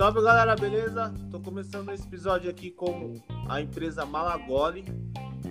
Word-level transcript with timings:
Salve 0.00 0.22
galera, 0.22 0.56
beleza? 0.56 1.12
Tô 1.30 1.38
começando 1.40 1.92
esse 1.92 2.06
episódio 2.06 2.48
aqui 2.48 2.70
com 2.70 3.20
a 3.46 3.60
empresa 3.60 4.06
Malagoli. 4.06 4.82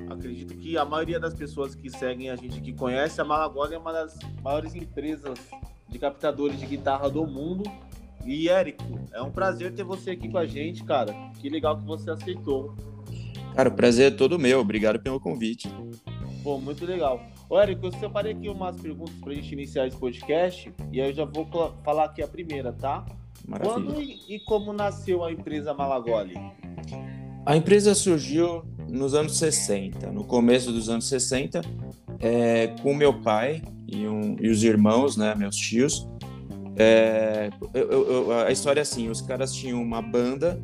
Acredito 0.10 0.56
que 0.58 0.76
a 0.76 0.84
maioria 0.84 1.20
das 1.20 1.36
pessoas 1.36 1.76
que 1.76 1.88
seguem 1.88 2.32
a 2.32 2.36
gente 2.36 2.58
aqui 2.58 2.74
conhece 2.74 3.22
a 3.22 3.24
Malagoli 3.24 3.76
é 3.76 3.78
uma 3.78 3.94
das 3.94 4.18
maiores 4.42 4.74
empresas 4.74 5.38
de 5.88 6.00
captadores 6.00 6.60
de 6.60 6.66
guitarra 6.66 7.12
do 7.12 7.28
mundo. 7.28 7.62
E 8.26 8.50
Érico, 8.50 9.00
é 9.14 9.22
um 9.22 9.30
prazer 9.30 9.72
ter 9.72 9.84
você 9.84 10.10
aqui 10.10 10.28
com 10.28 10.40
a 10.40 10.48
gente, 10.48 10.84
cara. 10.84 11.14
Que 11.40 11.48
legal 11.48 11.78
que 11.78 11.86
você 11.86 12.10
aceitou. 12.10 12.76
Cara, 13.56 13.70
o 13.70 13.76
prazer 13.76 14.12
é 14.12 14.16
todo 14.16 14.40
meu. 14.40 14.62
Obrigado 14.62 15.00
pelo 15.00 15.20
convite. 15.20 15.72
Pô, 16.42 16.58
muito 16.58 16.88
legal. 16.88 17.22
Ô, 17.48 17.60
Érico, 17.60 17.86
eu 17.86 17.92
separei 17.92 18.32
aqui 18.32 18.50
umas 18.50 18.82
perguntas 18.82 19.14
pra 19.24 19.32
gente 19.32 19.54
iniciar 19.54 19.86
esse 19.86 19.98
podcast. 19.98 20.74
E 20.92 21.00
aí 21.00 21.12
eu 21.12 21.14
já 21.14 21.26
vou 21.26 21.48
falar 21.84 22.06
aqui 22.06 22.24
a 22.24 22.28
primeira, 22.28 22.74
tá? 22.74 23.06
Maravilha. 23.50 23.74
Quando 23.74 24.02
e 24.02 24.40
como 24.46 24.72
nasceu 24.72 25.26
a 25.26 25.32
empresa 25.32 25.74
Malagoli? 25.74 26.36
A 27.46 27.58
empresa 27.58 27.96
surgiu 27.96 28.64
nos 28.88 29.16
anos 29.16 29.38
60, 29.38 30.12
no 30.12 30.24
começo 30.24 30.72
dos 30.72 30.88
anos 30.88 31.08
60, 31.08 31.62
é, 32.20 32.68
com 32.84 32.94
meu 32.94 33.22
pai 33.22 33.64
e, 33.88 34.08
um, 34.08 34.36
e, 34.40 34.50
os 34.50 34.64
irmãos, 34.64 35.18
né, 35.18 35.34
meus 35.34 35.56
tios. 35.56 36.08
É, 36.76 37.50
eu, 37.74 37.90
eu, 37.90 38.32
a 38.32 38.52
história 38.52 38.82
é 38.82 38.84
assim: 38.84 39.10
os 39.10 39.20
caras 39.20 39.52
tinham 39.52 39.82
uma 39.82 40.02
banda, 40.02 40.62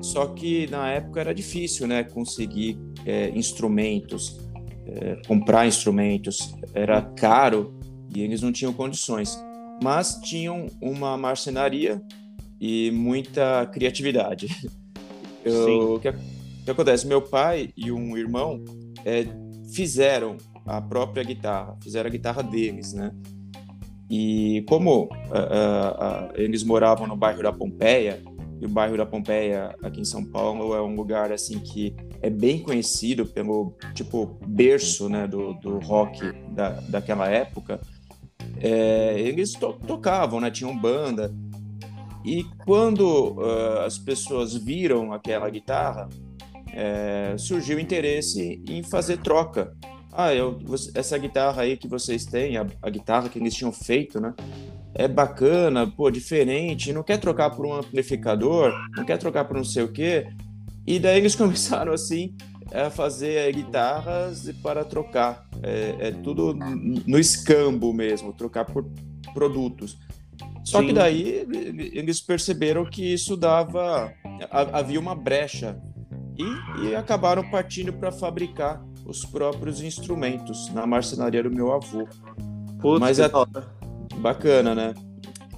só 0.00 0.26
que 0.26 0.66
na 0.68 0.90
época 0.90 1.20
era 1.20 1.34
difícil, 1.34 1.86
né, 1.86 2.04
conseguir 2.04 2.78
é, 3.04 3.28
instrumentos, 3.30 4.40
é, 4.86 5.20
comprar 5.26 5.66
instrumentos, 5.66 6.54
era 6.72 7.02
caro 7.02 7.74
e 8.14 8.22
eles 8.22 8.40
não 8.40 8.50
tinham 8.50 8.72
condições 8.72 9.38
mas 9.82 10.20
tinham 10.22 10.66
uma 10.80 11.16
marcenaria 11.16 12.02
e 12.60 12.90
muita 12.90 13.66
criatividade. 13.66 14.48
Eu, 15.44 15.96
o 15.96 16.00
que, 16.00 16.10
que, 16.64 16.70
acontece? 16.70 17.06
Meu 17.06 17.20
pai 17.20 17.68
e 17.76 17.92
um 17.92 18.16
irmão 18.16 18.64
é, 19.04 19.26
fizeram 19.74 20.38
a 20.64 20.80
própria 20.80 21.22
guitarra, 21.22 21.76
fizeram 21.82 22.08
a 22.08 22.10
guitarra 22.10 22.42
deles, 22.42 22.94
né? 22.94 23.12
E 24.08 24.64
como 24.66 25.04
uh, 25.04 25.06
uh, 25.06 26.28
uh, 26.28 26.32
eles 26.34 26.62
moravam 26.62 27.06
no 27.06 27.14
bairro 27.14 27.42
da 27.42 27.52
Pompeia, 27.52 28.22
e 28.60 28.66
o 28.66 28.68
bairro 28.68 28.96
da 28.96 29.04
Pompeia 29.04 29.74
aqui 29.82 30.00
em 30.00 30.04
São 30.04 30.24
Paulo 30.24 30.74
é 30.74 30.80
um 30.80 30.94
lugar 30.94 31.32
assim 31.32 31.58
que 31.58 31.94
é 32.22 32.30
bem 32.30 32.58
conhecido 32.58 33.26
pelo 33.26 33.76
tipo 33.92 34.38
berço, 34.46 35.08
né, 35.08 35.26
do, 35.26 35.52
do 35.54 35.78
rock 35.80 36.32
da, 36.52 36.80
daquela 36.88 37.28
época 37.28 37.80
é, 38.60 39.18
eles 39.18 39.52
to 39.52 39.72
tocavam, 39.86 40.40
né? 40.40 40.50
Tinham 40.50 40.76
banda. 40.76 41.34
E 42.24 42.44
quando 42.64 43.32
uh, 43.32 43.80
as 43.84 43.98
pessoas 43.98 44.54
viram 44.54 45.12
aquela 45.12 45.50
guitarra, 45.50 46.08
é, 46.72 47.34
surgiu 47.36 47.78
interesse 47.78 48.62
em 48.68 48.82
fazer 48.82 49.18
troca. 49.18 49.76
Ah, 50.10 50.34
eu, 50.34 50.58
essa 50.94 51.18
guitarra 51.18 51.62
aí 51.62 51.76
que 51.76 51.88
vocês 51.88 52.24
têm, 52.24 52.56
a, 52.56 52.66
a, 52.80 52.88
guitarra 52.88 53.28
que 53.28 53.38
eles 53.38 53.54
tinham 53.54 53.72
feito, 53.72 54.20
né? 54.20 54.32
É 54.94 55.06
bacana, 55.08 55.86
pô, 55.86 56.10
diferente. 56.10 56.92
Não 56.92 57.02
quer 57.02 57.18
trocar 57.18 57.50
por 57.50 57.66
um 57.66 57.74
amplificador, 57.74 58.72
não 58.96 59.04
quer 59.04 59.18
trocar 59.18 59.44
por 59.44 59.56
não 59.56 59.64
sei 59.64 59.82
o 59.82 59.92
quê. 59.92 60.28
E 60.86 60.98
daí 60.98 61.18
eles 61.18 61.34
começaram 61.36 61.92
assim 61.92 62.34
a 62.72 62.90
fazer 62.90 63.52
guitarras 63.52 64.50
para 64.62 64.84
trocar. 64.84 65.46
É, 65.62 66.08
é 66.08 66.10
tudo 66.10 66.54
no 66.54 67.18
escambo 67.18 67.92
mesmo, 67.92 68.32
trocar 68.32 68.64
por 68.64 68.86
produtos. 69.32 69.98
Só 70.64 70.80
Sim. 70.80 70.88
que 70.88 70.92
daí 70.92 71.46
eles 71.92 72.20
perceberam 72.20 72.84
que 72.84 73.12
isso 73.12 73.36
dava. 73.36 74.12
havia 74.50 74.98
uma 74.98 75.14
brecha. 75.14 75.78
E, 76.36 76.88
e 76.88 76.96
acabaram 76.96 77.48
partindo 77.48 77.92
para 77.92 78.10
fabricar 78.10 78.84
os 79.06 79.24
próprios 79.24 79.80
instrumentos 79.80 80.68
na 80.72 80.84
marcenaria 80.86 81.42
do 81.42 81.50
meu 81.50 81.72
avô. 81.72 82.08
Putz, 82.80 83.00
Mas 83.00 83.18
é 83.20 83.30
bacana, 84.16 84.74
né? 84.74 84.94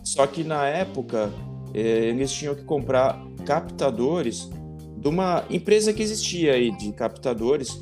Só 0.03 0.27
que 0.27 0.45
na 0.45 0.66
época 0.66 1.33
eh, 1.72 2.09
eles 2.09 2.31
tinham 2.33 2.55
que 2.55 2.62
comprar 2.65 3.19
captadores 3.47 4.50
de 4.97 5.09
uma 5.09 5.45
empresa 5.51 5.93
que 5.93 6.03
existia 6.03 6.55
aí 6.55 6.75
de 6.77 6.93
captadores 6.93 7.81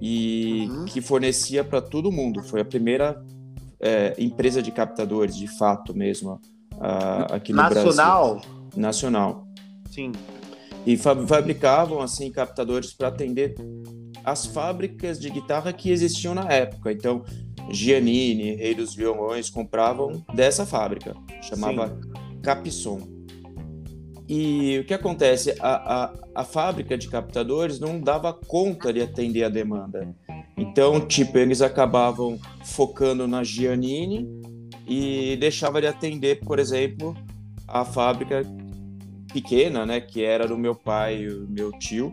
e 0.00 0.66
uhum. 0.68 0.84
que 0.86 1.00
fornecia 1.00 1.64
para 1.64 1.80
todo 1.80 2.10
mundo. 2.10 2.42
Foi 2.42 2.60
a 2.60 2.64
primeira 2.64 3.24
é, 3.80 4.14
empresa 4.18 4.62
de 4.62 4.70
captadores, 4.70 5.36
de 5.36 5.46
fato 5.46 5.94
mesmo, 5.94 6.40
a, 6.80 7.36
aqui 7.36 7.52
no 7.52 7.58
Nacional? 7.58 8.34
Brasil. 8.34 8.50
Nacional. 8.76 9.48
Sim. 9.90 10.12
E 10.86 10.96
fabricavam 10.96 12.00
assim 12.00 12.30
captadores 12.30 12.92
para 12.92 13.08
atender 13.08 13.54
as 14.24 14.46
fábricas 14.46 15.18
de 15.18 15.28
guitarra 15.28 15.72
que 15.72 15.90
existiam 15.90 16.34
na 16.34 16.50
época. 16.50 16.92
Então, 16.92 17.24
Giannini, 17.70 18.54
Rei 18.56 18.74
dos 18.74 18.94
Violões, 18.94 19.50
compravam 19.50 20.24
dessa 20.34 20.64
fábrica, 20.64 21.14
chamava 21.42 21.88
Sim. 21.88 22.10
E 24.28 24.78
o 24.80 24.84
que 24.84 24.92
acontece? 24.92 25.56
A, 25.58 26.04
a, 26.04 26.14
a 26.34 26.44
fábrica 26.44 26.98
de 26.98 27.08
captadores 27.08 27.80
não 27.80 27.98
dava 27.98 28.32
conta 28.32 28.92
de 28.92 29.00
atender 29.00 29.44
a 29.44 29.48
demanda. 29.48 30.14
Então, 30.56 31.00
tipo, 31.00 31.38
eles 31.38 31.62
acabavam 31.62 32.38
focando 32.62 33.26
na 33.26 33.42
Giannini 33.42 34.28
e 34.86 35.36
deixava 35.36 35.80
de 35.80 35.86
atender, 35.86 36.40
por 36.40 36.58
exemplo, 36.58 37.16
a 37.66 37.84
fábrica 37.84 38.42
pequena, 39.32 39.86
né, 39.86 40.00
que 40.00 40.22
era 40.22 40.46
do 40.46 40.58
meu 40.58 40.74
pai 40.74 41.22
e 41.22 41.46
meu 41.48 41.72
tio. 41.72 42.12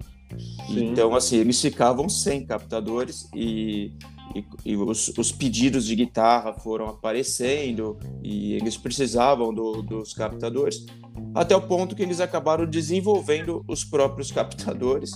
Sim. 0.67 0.85
Então, 0.85 1.13
assim, 1.15 1.37
eles 1.37 1.61
ficavam 1.61 2.07
sem 2.07 2.45
captadores 2.45 3.29
e 3.35 3.91
e, 4.33 4.43
e 4.65 4.75
os, 4.75 5.07
os, 5.17 5.31
pedidos 5.31 5.85
de 5.85 5.95
guitarra 5.95 6.53
foram 6.53 6.87
aparecendo 6.87 7.97
e 8.21 8.53
eles 8.53 8.75
precisavam 8.75 9.53
do, 9.53 9.81
dos 9.81 10.13
captadores, 10.13 10.85
até 11.33 11.55
o 11.55 11.61
ponto 11.61 11.95
que 11.95 12.03
eles 12.03 12.19
acabaram 12.19 12.65
desenvolvendo 12.65 13.63
os 13.67 13.83
próprios 13.83 14.31
captadores. 14.31 15.11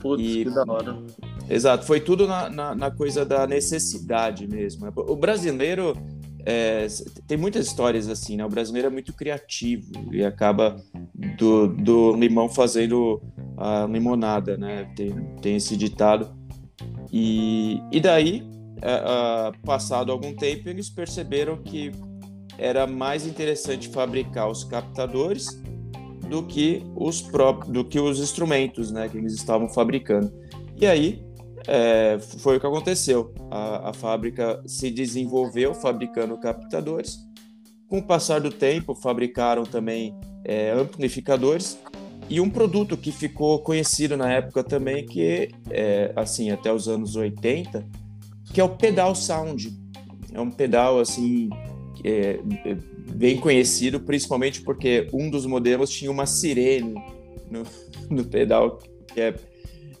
Putz, 0.00 0.22
e, 0.22 0.44
que 0.44 0.50
da 0.50 0.64
hora. 0.66 1.02
Exato, 1.48 1.86
foi 1.86 2.00
tudo 2.00 2.26
na, 2.26 2.50
na, 2.50 2.74
na 2.74 2.90
coisa 2.90 3.24
da 3.24 3.46
necessidade 3.46 4.46
mesmo. 4.46 4.86
O 4.94 5.16
brasileiro 5.16 5.96
é, 6.44 6.86
tem 7.26 7.36
muitas 7.36 7.66
histórias 7.66 8.08
assim, 8.08 8.36
né? 8.36 8.44
O 8.44 8.48
brasileiro 8.48 8.86
é 8.86 8.90
muito 8.90 9.12
criativo 9.12 9.90
e 10.12 10.24
acaba 10.24 10.76
do, 11.36 11.66
do 11.66 12.12
limão 12.14 12.48
fazendo 12.48 13.20
a 13.56 13.84
limonada, 13.90 14.56
né? 14.56 14.84
Tem, 14.94 15.12
tem 15.42 15.56
esse 15.56 15.76
ditado. 15.76 16.32
E, 17.12 17.80
e 17.90 18.00
daí, 18.00 18.42
uh, 18.76 19.58
passado 19.64 20.12
algum 20.12 20.34
tempo, 20.36 20.68
eles 20.68 20.88
perceberam 20.88 21.56
que 21.56 21.90
era 22.58 22.86
mais 22.86 23.26
interessante 23.26 23.88
fabricar 23.88 24.48
os 24.50 24.64
captadores 24.64 25.60
do 26.28 26.42
que 26.42 26.82
os 26.94 27.20
próprios, 27.22 27.72
do 27.72 27.84
que 27.84 28.00
os 28.00 28.18
instrumentos, 28.18 28.90
né, 28.90 29.08
que 29.08 29.16
eles 29.16 29.34
estavam 29.34 29.68
fabricando. 29.68 30.32
E 30.76 30.86
aí 30.86 31.24
é, 31.66 32.18
foi 32.38 32.56
o 32.56 32.60
que 32.60 32.66
aconteceu. 32.66 33.32
A, 33.50 33.90
a, 33.90 33.92
fábrica 33.92 34.62
se 34.66 34.90
desenvolveu 34.90 35.74
fabricando 35.74 36.36
captadores. 36.38 37.18
Com 37.88 37.98
o 37.98 38.02
passar 38.02 38.40
do 38.40 38.50
tempo, 38.50 38.94
fabricaram 38.94 39.64
também 39.64 40.16
é, 40.44 40.72
amplificadores 40.72 41.78
e 42.28 42.40
um 42.40 42.50
produto 42.50 42.96
que 42.96 43.12
ficou 43.12 43.60
conhecido 43.60 44.16
na 44.16 44.30
época 44.32 44.64
também, 44.64 45.06
que 45.06 45.50
é, 45.70 46.12
assim, 46.16 46.50
até 46.50 46.72
os 46.72 46.88
anos 46.88 47.14
80, 47.14 47.84
que 48.52 48.60
é 48.60 48.64
o 48.64 48.68
pedal 48.68 49.14
sound. 49.14 49.76
É 50.32 50.40
um 50.40 50.50
pedal, 50.50 50.98
assim, 50.98 51.48
é, 52.06 52.40
bem 53.14 53.36
conhecido, 53.38 53.98
principalmente 53.98 54.62
porque 54.62 55.08
um 55.12 55.28
dos 55.28 55.44
modelos 55.44 55.90
tinha 55.90 56.10
uma 56.10 56.24
sirene 56.24 56.94
no, 57.50 57.64
no 58.08 58.24
pedal, 58.24 58.78
que 59.12 59.20
é 59.20 59.34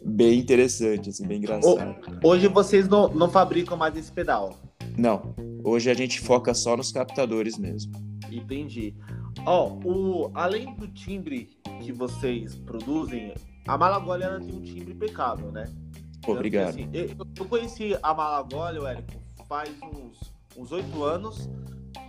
bem 0.00 0.38
interessante, 0.38 1.10
assim, 1.10 1.26
bem 1.26 1.38
engraçado. 1.38 1.96
Hoje 2.22 2.46
vocês 2.46 2.88
não, 2.88 3.08
não 3.08 3.28
fabricam 3.28 3.76
mais 3.76 3.96
esse 3.96 4.12
pedal? 4.12 4.56
Não. 4.96 5.34
Hoje 5.64 5.90
a 5.90 5.94
gente 5.94 6.20
foca 6.20 6.54
só 6.54 6.76
nos 6.76 6.92
captadores 6.92 7.58
mesmo. 7.58 7.92
Entendi. 8.30 8.94
Ó, 9.44 9.76
oh, 9.84 10.30
além 10.32 10.74
do 10.76 10.86
timbre 10.88 11.50
que 11.82 11.92
vocês 11.92 12.54
produzem, 12.54 13.34
a 13.66 13.76
Malagoli 13.76 14.22
ela 14.22 14.40
tem 14.40 14.54
um 14.54 14.62
timbre 14.62 14.92
impecável, 14.92 15.50
né? 15.50 15.64
Obrigado. 16.26 16.68
Assim, 16.68 16.88
eu, 16.92 17.08
eu, 17.36 17.44
conheci 17.46 17.96
a 18.00 18.14
Malagoli, 18.14 18.78
o 18.78 18.86
Érico, 18.86 19.12
faz 19.48 19.70
uns 20.56 20.72
oito 20.72 21.04
anos, 21.04 21.48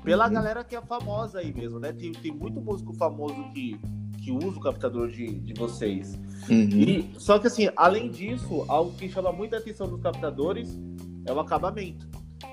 pela 0.04 0.28
uhum. 0.28 0.34
galera 0.34 0.64
que 0.64 0.76
é 0.76 0.82
famosa 0.82 1.40
aí 1.40 1.54
mesmo, 1.54 1.80
né? 1.80 1.92
Tem, 1.92 2.12
tem 2.12 2.32
muito 2.32 2.62
músico 2.62 2.94
famoso 2.94 3.36
que, 3.54 3.80
que 4.24 4.32
usa 4.32 4.58
o 4.58 4.60
captador 4.60 5.10
de, 5.10 5.40
de 5.40 5.54
vocês. 5.54 6.16
Uhum. 6.50 6.70
E, 6.70 7.14
só 7.18 7.40
que 7.40 7.48
assim, 7.48 7.70
além 7.76 8.10
disso, 8.10 8.66
algo 8.68 8.94
que 8.94 9.10
chama 9.10 9.32
muita 9.32 9.58
atenção 9.58 9.88
dos 9.88 10.02
captadores 10.02 10.78
é 11.26 11.34
o 11.34 11.40
acabamento. 11.40 12.08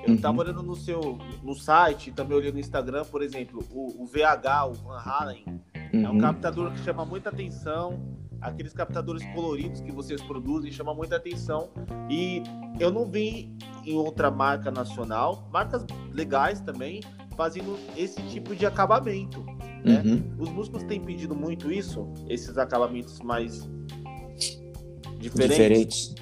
Eu 0.06 0.14
uhum. 0.14 0.20
tava 0.20 0.40
olhando 0.40 0.62
no 0.62 0.74
seu 0.74 1.18
no 1.42 1.54
site, 1.54 2.10
também 2.10 2.36
olhando 2.36 2.54
no 2.54 2.60
Instagram, 2.60 3.04
por 3.04 3.22
exemplo, 3.22 3.64
o, 3.70 4.02
o 4.02 4.06
VH, 4.06 4.66
o 4.70 4.72
Van 4.74 4.98
Halen, 4.98 5.62
Uhum. 5.94 6.04
É 6.04 6.08
um 6.08 6.12
uhum. 6.12 6.18
captador 6.18 6.72
que 6.72 6.80
chama 6.80 7.04
muita 7.04 7.28
atenção. 7.28 8.00
Aqueles 8.40 8.74
captadores 8.74 9.24
coloridos 9.32 9.80
que 9.80 9.90
vocês 9.90 10.20
produzem 10.20 10.70
chama 10.70 10.92
muita 10.92 11.16
atenção. 11.16 11.70
E 12.10 12.42
eu 12.78 12.90
não 12.90 13.06
vi 13.06 13.56
em 13.86 13.94
outra 13.94 14.30
marca 14.30 14.70
nacional, 14.70 15.48
marcas 15.52 15.86
legais 16.12 16.60
também, 16.60 17.00
fazendo 17.34 17.78
esse 17.96 18.20
tipo 18.22 18.54
de 18.54 18.64
acabamento. 18.66 19.44
Né? 19.84 20.02
Uhum. 20.04 20.22
Os 20.38 20.48
músicos 20.48 20.82
têm 20.84 21.00
pedido 21.00 21.34
muito 21.34 21.70
isso, 21.70 22.08
esses 22.28 22.56
acabamentos 22.56 23.20
mais 23.20 23.68
diferentes. 25.18 25.56
diferentes. 25.56 26.14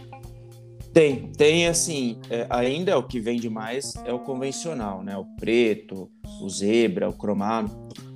Tem, 0.93 1.29
tem 1.32 1.69
assim, 1.69 2.19
é, 2.29 2.47
ainda 2.50 2.99
o 2.99 3.03
que 3.03 3.19
vende 3.19 3.49
mais 3.49 3.94
é 4.05 4.12
o 4.12 4.19
convencional, 4.19 5.03
né? 5.03 5.17
O 5.17 5.25
preto, 5.37 6.11
o 6.41 6.49
zebra, 6.50 7.09
o 7.09 7.15
cromado. 7.15 7.70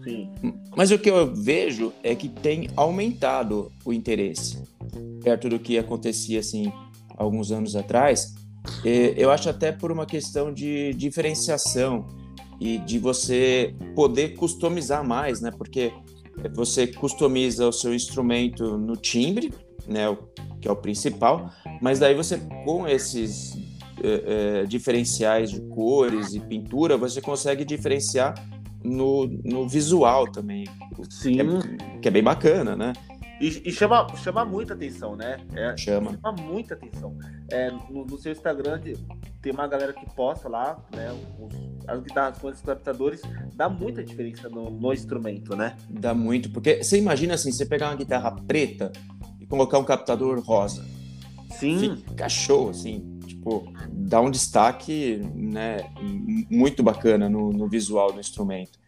Sim. 0.05 0.31
Mas 0.77 0.91
o 0.91 0.99
que 0.99 1.09
eu 1.09 1.35
vejo 1.35 1.93
é 2.03 2.15
que 2.15 2.29
tem 2.29 2.69
aumentado 2.77 3.73
o 3.85 3.93
interesse, 3.93 4.63
perto 5.23 5.49
do 5.49 5.59
que 5.59 5.79
acontecia 5.79 6.41
assim 6.41 6.71
alguns 7.17 7.51
anos 7.51 7.75
atrás. 7.75 8.35
Eu 8.85 9.31
acho 9.31 9.49
até 9.49 9.73
por 9.73 9.91
uma 9.91 10.05
questão 10.05 10.53
de 10.53 10.93
diferenciação 10.95 12.07
e 12.61 12.79
de 12.79 12.99
você 12.99 13.75
poder 13.95 14.35
customizar 14.37 15.07
mais, 15.07 15.41
né? 15.41 15.51
Porque 15.57 15.93
você 16.55 16.87
customiza 16.87 17.67
o 17.67 17.73
seu 17.73 17.95
instrumento 17.95 18.77
no 18.79 18.97
timbre, 18.97 19.53
né? 19.87 20.17
Que 20.61 20.69
é 20.69 20.71
o 20.71 20.77
principal, 20.77 21.51
mas 21.81 21.99
daí 21.99 22.15
você 22.15 22.39
com 22.65 22.87
esses 22.87 23.57
é, 24.03 24.63
é, 24.63 24.67
diferenciais 24.67 25.51
de 25.51 25.61
cores 25.63 26.35
e 26.35 26.41
pintura, 26.41 26.97
você 26.97 27.21
consegue 27.21 27.65
diferenciar 27.65 28.35
no, 28.85 29.27
no 29.45 29.69
visual 29.69 30.31
também. 30.31 30.65
Sim. 31.11 31.35
Que 31.35 31.41
é, 31.41 31.99
que 32.03 32.09
é 32.09 32.11
bem 32.11 32.23
bacana, 32.23 32.77
né? 32.77 32.93
E, 33.41 33.69
e, 33.69 33.73
chama, 33.73 34.07
chama 34.17 34.45
muita 34.45 34.75
atenção, 34.75 35.15
né? 35.15 35.39
É, 35.55 35.77
chama. 35.77 36.13
Chama 36.13 36.33
muita 36.41 36.75
atenção. 36.75 37.17
É, 37.51 37.71
no, 37.71 38.07
no, 38.07 38.19
seu 38.19 38.33
Instagram 38.33 38.81
tem 39.43 39.53
uma 39.53 39.67
galera 39.69 39.93
que 39.93 40.07
posta 40.15 40.49
lá, 40.49 40.83
né? 40.95 41.13
Os, 41.39 41.77
as 41.87 42.01
guitarras 42.03 42.39
com 42.39 42.51
esses 42.51 42.63
captadores, 42.63 43.21
dá 43.55 43.69
muita 43.69 44.03
diferença 44.03 44.49
no, 44.49 44.71
no, 44.71 44.93
instrumento, 44.93 45.55
né? 45.55 45.77
Dá 45.89 46.15
muito, 46.15 46.51
porque 46.51 46.83
você 46.83 46.99
imagina 46.99 47.35
assim, 47.35 47.53
você 47.53 47.65
pegar 47.65 47.89
uma 47.91 47.97
guitarra 47.97 48.33
preta 48.47 48.91
e 49.41 49.47
colocar 49.47 49.79
um 49.79 49.85
captador 49.85 50.41
rosa. 50.41 50.85
Sim. 51.51 51.97
Fica 52.09 52.29
show, 52.29 52.71
assim, 52.71 53.19
tipo, 53.27 53.73
dá 53.91 54.21
um 54.21 54.31
destaque, 54.31 55.21
né, 55.35 55.79
muito 56.51 56.83
bacana 56.83 57.29
no, 57.29 57.53
no 57.53 57.69
visual 57.69 58.13
do 58.13 58.21
instrumento. 58.21 58.79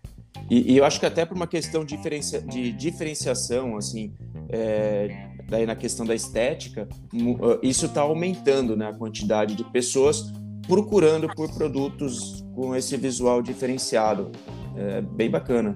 E, 0.50 0.72
e, 0.72 0.76
eu 0.76 0.84
acho 0.84 0.98
que 0.98 1.06
até 1.06 1.24
por 1.24 1.36
uma 1.36 1.46
questão 1.46 1.84
de, 1.84 1.96
diferencia, 1.96 2.40
de 2.40 2.72
diferenciação, 2.72 3.76
assim, 3.76 4.14
é, 4.48 5.30
daí 5.48 5.66
na 5.66 5.76
questão 5.76 6.06
da 6.06 6.14
estética, 6.14 6.88
ah, 6.90 7.58
isso 7.62 7.86
está 7.86 8.02
aumentando 8.02 8.76
né, 8.76 8.88
a 8.88 8.92
quantidade 8.92 9.54
de 9.54 9.64
pessoas 9.64 10.32
procurando 10.66 11.28
por 11.34 11.52
produtos 11.54 12.44
com 12.54 12.76
esse 12.76 12.96
visual 12.96 13.42
diferenciado. 13.42 14.30
É 14.76 15.00
bem 15.00 15.30
bacana. 15.30 15.74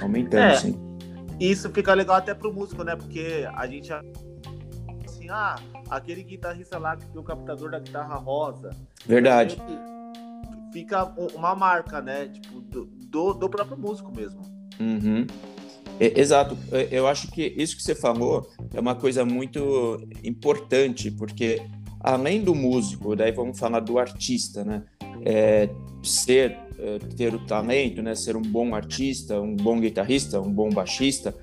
Aumentando, 0.00 0.42
é, 0.42 0.56
sim. 0.56 0.78
Isso 1.40 1.70
fica 1.70 1.94
legal 1.94 2.16
até 2.16 2.34
pro 2.34 2.52
músico, 2.52 2.84
né? 2.84 2.94
Porque 2.94 3.48
a 3.54 3.66
gente 3.66 3.90
assim, 3.92 5.28
ah, 5.30 5.56
aquele 5.88 6.22
guitarrista 6.22 6.78
lá 6.78 6.96
que 6.96 7.06
tem 7.06 7.20
o 7.20 7.24
captador 7.24 7.70
da 7.70 7.78
guitarra 7.78 8.14
rosa. 8.16 8.70
Verdade. 9.06 9.56
Fica 10.72 11.04
uma 11.34 11.54
marca, 11.54 12.00
né? 12.00 12.28
Tipo, 12.28 12.60
do, 12.60 12.84
do, 12.84 13.34
do 13.34 13.48
próprio 13.48 13.78
músico 13.78 14.14
mesmo. 14.14 14.42
Uhum. 14.78 15.26
É, 16.00 16.18
exato. 16.18 16.56
É, 16.72 16.88
eu 16.90 17.06
acho 17.06 17.30
que 17.30 17.54
isso 17.56 17.76
que 17.76 17.82
você 17.82 17.94
falou 17.94 18.48
é 18.72 18.80
uma 18.80 18.94
coisa 18.94 19.22
muito 19.22 20.00
importante, 20.24 21.10
porque 21.10 21.62
além 22.00 22.42
do 22.42 22.54
músico, 22.54 23.14
daí 23.14 23.30
vamos 23.30 23.58
falar 23.58 23.80
do 23.80 23.98
artista, 23.98 24.64
né? 24.64 24.82
É, 25.22 25.68
ser, 26.02 26.56
é, 26.78 26.98
ter 27.14 27.34
o 27.34 27.38
talento, 27.40 28.00
né? 28.02 28.14
Ser 28.14 28.34
um 28.34 28.42
bom 28.42 28.74
artista, 28.74 29.38
um 29.38 29.54
bom 29.54 29.78
guitarrista, 29.78 30.40
um 30.40 30.50
bom 30.50 30.70
baixista. 30.70 31.34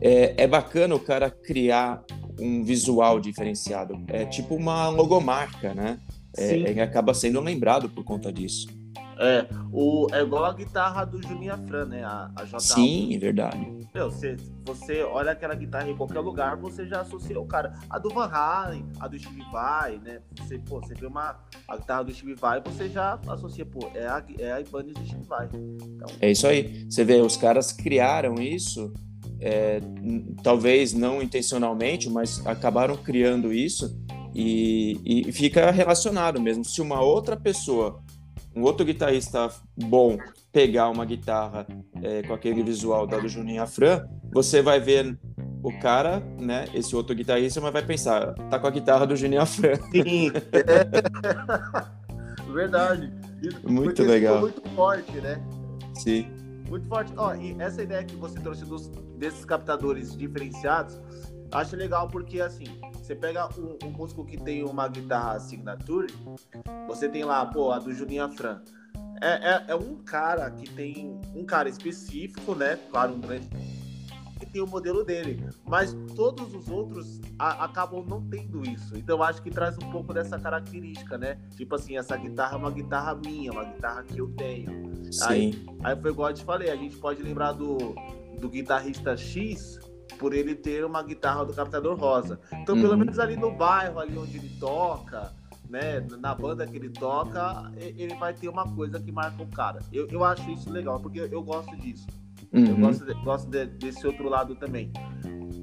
É, 0.00 0.34
é 0.42 0.46
bacana 0.48 0.96
o 0.96 1.00
cara 1.00 1.30
criar 1.30 2.04
um 2.40 2.64
visual 2.64 3.20
diferenciado. 3.20 4.02
É 4.08 4.24
tipo 4.24 4.56
uma 4.56 4.88
logomarca, 4.88 5.72
né? 5.72 6.00
É, 6.36 6.72
é 6.72 6.82
acaba 6.82 7.14
sendo 7.14 7.40
lembrado 7.40 7.88
por 7.88 8.02
conta 8.02 8.32
disso. 8.32 8.66
É, 9.18 9.46
o, 9.72 10.06
é 10.12 10.22
igual 10.22 10.44
a 10.44 10.52
guitarra 10.52 11.04
do 11.04 11.22
Juninho 11.22 11.56
Fran, 11.66 11.86
né? 11.86 12.04
A, 12.04 12.30
a 12.36 12.44
J1. 12.44 12.60
Sim, 12.60 13.14
é 13.14 13.18
verdade. 13.18 13.72
Meu, 13.94 14.10
você, 14.10 14.36
você 14.64 15.02
olha 15.02 15.32
aquela 15.32 15.54
guitarra 15.54 15.88
em 15.88 15.96
qualquer 15.96 16.20
lugar, 16.20 16.56
você 16.56 16.86
já 16.86 17.00
associa 17.00 17.38
o 17.38 17.46
cara. 17.46 17.74
A 17.88 17.98
do 17.98 18.10
Van 18.10 18.26
Halen, 18.26 18.86
a 18.98 19.08
do 19.08 19.18
Steve 19.18 19.42
Vai, 19.52 19.98
né? 19.98 20.20
Você, 20.38 20.58
pô, 20.58 20.80
você 20.80 20.94
vê 20.94 21.06
uma, 21.06 21.38
a 21.68 21.76
guitarra 21.76 22.04
do 22.04 22.14
Steve 22.14 22.34
Vai, 22.34 22.60
você 22.60 22.88
já 22.88 23.18
associa, 23.28 23.64
pô, 23.64 23.90
é 23.94 24.06
a, 24.06 24.24
é 24.38 24.52
a 24.52 24.60
Ibanez 24.60 24.94
do 24.94 25.06
Steve 25.06 25.24
Vai. 25.24 25.48
Então... 25.52 26.08
É 26.20 26.30
isso 26.30 26.46
aí. 26.46 26.86
Você 26.88 27.04
vê, 27.04 27.20
os 27.20 27.36
caras 27.36 27.72
criaram 27.72 28.34
isso, 28.34 28.92
é, 29.40 29.80
talvez 30.42 30.92
não 30.92 31.22
intencionalmente, 31.22 32.10
mas 32.10 32.44
acabaram 32.46 32.96
criando 32.96 33.52
isso 33.52 33.96
e, 34.34 34.98
e 35.04 35.32
fica 35.32 35.70
relacionado 35.70 36.40
mesmo. 36.40 36.64
Se 36.64 36.80
uma 36.80 37.00
outra 37.00 37.36
pessoa 37.36 38.02
um 38.54 38.62
outro 38.62 38.84
guitarrista 38.84 39.50
bom 39.76 40.16
pegar 40.52 40.88
uma 40.88 41.04
guitarra 41.04 41.66
é, 42.02 42.22
com 42.22 42.32
aquele 42.32 42.62
visual 42.62 43.06
da 43.06 43.18
do 43.18 43.28
Juninho 43.28 43.62
Afran, 43.62 44.06
você 44.32 44.62
vai 44.62 44.78
ver 44.78 45.18
o 45.62 45.72
cara, 45.80 46.20
né, 46.40 46.66
esse 46.74 46.94
outro 46.94 47.14
guitarrista, 47.14 47.60
mas 47.60 47.72
vai 47.72 47.84
pensar, 47.84 48.34
tá 48.50 48.58
com 48.58 48.66
a 48.66 48.70
guitarra 48.70 49.06
do 49.06 49.16
Juninho 49.16 49.42
Afran. 49.42 49.74
Sim. 49.90 50.30
Verdade. 52.52 53.12
Isso, 53.42 53.60
muito 53.68 54.02
legal. 54.02 54.40
Muito 54.40 54.62
forte, 54.70 55.12
né? 55.20 55.42
Sim. 55.94 56.28
Muito 56.68 56.86
forte. 56.86 57.12
Ó, 57.16 57.34
e 57.34 57.56
essa 57.60 57.82
ideia 57.82 58.04
que 58.04 58.14
você 58.16 58.38
trouxe 58.40 58.64
dos, 58.64 58.88
desses 59.18 59.44
captadores 59.44 60.16
diferenciados, 60.16 61.00
acho 61.50 61.76
legal 61.76 62.08
porque, 62.08 62.40
assim, 62.40 62.66
você 63.04 63.14
pega 63.14 63.46
um, 63.58 63.76
um, 63.86 63.90
músico 63.90 64.24
que 64.24 64.38
tem 64.38 64.64
uma 64.64 64.88
guitarra 64.88 65.38
signature, 65.38 66.06
você 66.86 67.06
tem 67.06 67.22
lá, 67.22 67.44
pô, 67.44 67.70
a 67.70 67.78
do 67.78 67.92
Juninho 67.92 68.24
Afran. 68.24 68.62
É, 69.20 69.50
é, 69.50 69.64
é, 69.68 69.74
um 69.74 69.96
cara 69.96 70.50
que 70.50 70.68
tem 70.70 71.20
um 71.34 71.44
cara 71.44 71.68
específico, 71.68 72.54
né? 72.54 72.78
Claro, 72.90 73.12
um 73.12 73.20
grande 73.20 73.46
que 74.40 74.46
tem 74.46 74.62
o 74.62 74.66
modelo 74.66 75.04
dele, 75.04 75.46
mas 75.66 75.94
todos 76.16 76.54
os 76.54 76.68
outros 76.68 77.20
a, 77.38 77.66
acabam 77.66 78.04
não 78.06 78.26
tendo 78.26 78.62
isso. 78.68 78.96
Então 78.96 79.22
acho 79.22 79.42
que 79.42 79.50
traz 79.50 79.76
um 79.76 79.90
pouco 79.90 80.14
dessa 80.14 80.38
característica, 80.38 81.18
né? 81.18 81.38
Tipo 81.56 81.74
assim, 81.74 81.98
essa 81.98 82.16
guitarra 82.16 82.54
é 82.54 82.58
uma 82.58 82.70
guitarra 82.70 83.14
minha, 83.14 83.52
uma 83.52 83.64
guitarra 83.64 84.02
que 84.02 84.18
eu 84.18 84.30
tenho. 84.30 85.12
Sim. 85.12 85.24
Aí, 85.28 85.66
aí 85.84 86.00
foi 86.00 86.10
igual 86.10 86.30
eu 86.30 86.34
te 86.34 86.42
falei, 86.42 86.70
a 86.70 86.76
gente 86.76 86.96
pode 86.96 87.22
lembrar 87.22 87.52
do, 87.52 87.76
do 88.40 88.48
guitarrista 88.48 89.14
X 89.14 89.78
por 90.18 90.34
ele 90.34 90.54
ter 90.54 90.84
uma 90.84 91.02
guitarra 91.02 91.44
do 91.44 91.52
Captador 91.52 91.98
Rosa. 91.98 92.40
Então, 92.52 92.74
pelo 92.76 92.92
uhum. 92.92 92.98
menos 92.98 93.18
ali 93.18 93.36
no 93.36 93.52
bairro, 93.52 93.98
ali 93.98 94.16
onde 94.16 94.36
ele 94.36 94.50
toca, 94.58 95.32
né, 95.68 96.00
na 96.20 96.34
banda 96.34 96.66
que 96.66 96.76
ele 96.76 96.90
toca, 96.90 97.70
ele 97.76 98.14
vai 98.14 98.32
ter 98.32 98.48
uma 98.48 98.64
coisa 98.74 99.00
que 99.00 99.10
marca 99.10 99.42
o 99.42 99.46
cara. 99.46 99.80
Eu, 99.92 100.06
eu 100.08 100.24
acho 100.24 100.48
isso 100.50 100.70
legal, 100.70 101.00
porque 101.00 101.18
eu 101.18 101.42
gosto 101.42 101.76
disso. 101.76 102.06
Uhum. 102.52 102.66
Eu 102.66 102.76
gosto, 102.76 103.04
de, 103.04 103.14
gosto 103.24 103.50
de, 103.50 103.66
desse 103.66 104.06
outro 104.06 104.28
lado 104.28 104.54
também. 104.54 104.92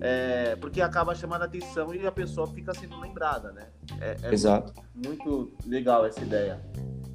É, 0.01 0.55
porque 0.55 0.81
acaba 0.81 1.13
chamando 1.13 1.43
a 1.43 1.45
atenção 1.45 1.93
e 1.93 2.05
a 2.05 2.11
pessoa 2.11 2.47
fica 2.47 2.73
sendo 2.73 2.99
lembrada, 2.99 3.51
né? 3.51 3.67
É, 3.99 4.17
é 4.23 4.33
Exato. 4.33 4.73
Muito, 4.93 5.23
muito, 5.23 5.53
legal 5.67 6.05
essa 6.05 6.21
ideia. 6.21 6.59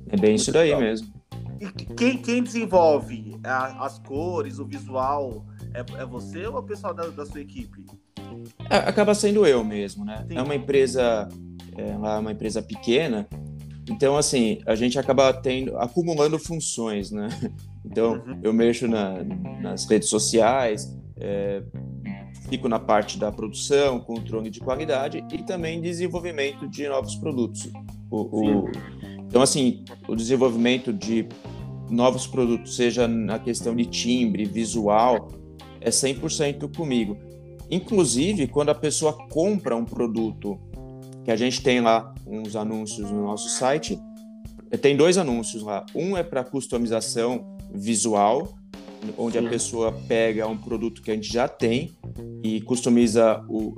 É 0.09 0.17
bem 0.17 0.31
muito 0.31 0.41
isso 0.43 0.53
daí 0.53 0.69
legal. 0.69 0.81
mesmo. 0.81 1.13
E 1.61 1.69
quem, 1.95 2.19
quem 2.19 2.43
desenvolve 2.43 3.39
a, 3.45 3.85
as 3.85 3.99
cores, 3.99 4.59
o 4.59 4.65
visual, 4.65 5.45
é, 5.77 6.03
é 6.03 6.07
você 6.07 6.47
ou 6.47 6.57
é 6.57 6.59
o 6.59 6.63
pessoal 6.63 6.95
da, 6.95 7.07
da 7.09 7.27
sua 7.27 7.41
equipe? 7.41 7.85
É, 8.71 8.77
acaba 8.77 9.15
sendo 9.15 9.47
eu 9.47 9.63
mesmo, 9.63 10.05
né? 10.05 10.25
Sim. 10.29 10.39
É 10.39 10.43
uma 10.43 10.55
empresa, 10.55 11.29
é 11.77 11.97
uma 11.97 12.33
empresa 12.33 12.63
pequena, 12.63 13.29
então 13.89 14.17
assim 14.17 14.59
a 14.67 14.75
gente 14.75 14.99
acaba 14.99 15.33
tendo, 15.33 15.77
acumulando 15.77 16.39
funções, 16.39 17.11
né? 17.11 17.29
Então 17.89 18.15
uhum. 18.15 18.41
eu 18.43 18.53
mexo 18.53 18.89
na, 18.89 19.23
nas 19.63 19.89
redes 19.89 20.09
sociais, 20.09 20.93
é, 21.17 21.63
fico 22.51 22.69
na 22.69 22.81
parte 22.81 23.17
da 23.17 23.31
produção, 23.31 24.01
controle 24.01 24.51
de 24.51 24.59
qualidade 24.59 25.25
e 25.33 25.45
também 25.45 25.81
desenvolvimento 25.81 26.69
de 26.69 26.89
novos 26.89 27.15
produtos. 27.15 27.71
O, 28.11 28.23
o, 28.23 28.71
então 29.21 29.41
assim, 29.41 29.85
o 30.09 30.17
desenvolvimento 30.17 30.93
de 30.93 31.29
novos 31.89 32.27
produtos, 32.27 32.75
seja 32.75 33.07
na 33.07 33.39
questão 33.39 33.77
de 33.77 33.87
timbre, 33.87 34.45
visual, 34.45 35.29
é 35.81 35.91
100% 35.91 36.75
comigo. 36.77 37.17
Inclusive, 37.71 38.47
quando 38.47 38.71
a 38.71 38.75
pessoa 38.75 39.13
compra 39.29 39.77
um 39.77 39.85
produto, 39.85 40.59
que 41.25 41.31
a 41.31 41.37
gente 41.37 41.63
tem 41.63 41.81
lá 41.81 42.15
uns 42.27 42.55
anúncios 42.55 43.11
no 43.11 43.25
nosso 43.25 43.49
site, 43.49 43.99
tem 44.81 44.97
dois 44.97 45.19
anúncios 45.19 45.63
lá. 45.63 45.85
Um 45.95 46.17
é 46.17 46.23
para 46.23 46.45
customização 46.45 47.57
visual, 47.73 48.57
onde 49.19 49.39
Sim. 49.39 49.47
a 49.47 49.51
pessoa 49.51 49.93
pega 50.07 50.47
um 50.47 50.57
produto 50.57 51.03
que 51.03 51.11
a 51.11 51.15
gente 51.15 51.33
já 51.33 51.49
tem 51.49 51.97
e 52.43 52.61
customiza 52.61 53.45
o, 53.49 53.75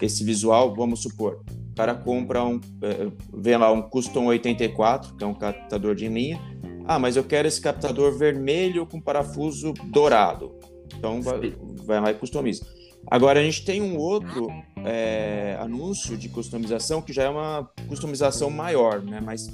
esse 0.00 0.24
visual, 0.24 0.74
vamos 0.74 1.02
supor, 1.02 1.40
o 1.70 1.74
cara 1.74 1.94
compra 1.94 2.42
um, 2.44 2.60
é, 2.82 3.10
vê 3.34 3.56
lá 3.56 3.70
um 3.70 3.82
Custom 3.82 4.26
84, 4.26 5.14
que 5.14 5.24
é 5.24 5.26
um 5.26 5.34
captador 5.34 5.94
de 5.94 6.08
linha, 6.08 6.40
ah, 6.86 6.98
mas 6.98 7.16
eu 7.16 7.24
quero 7.24 7.46
esse 7.46 7.60
captador 7.60 8.16
vermelho 8.16 8.86
com 8.86 9.00
parafuso 9.00 9.74
dourado, 9.84 10.54
então 10.96 11.22
vai, 11.22 11.54
vai 11.84 12.00
lá 12.00 12.10
e 12.10 12.14
customiza. 12.14 12.66
Agora 13.08 13.40
a 13.40 13.42
gente 13.42 13.64
tem 13.64 13.80
um 13.80 13.96
outro 13.96 14.48
é, 14.84 15.56
anúncio 15.60 16.16
de 16.16 16.28
customização 16.28 17.00
que 17.00 17.12
já 17.12 17.24
é 17.24 17.28
uma 17.28 17.70
customização 17.88 18.50
maior, 18.50 19.00
né? 19.00 19.20
mais, 19.20 19.48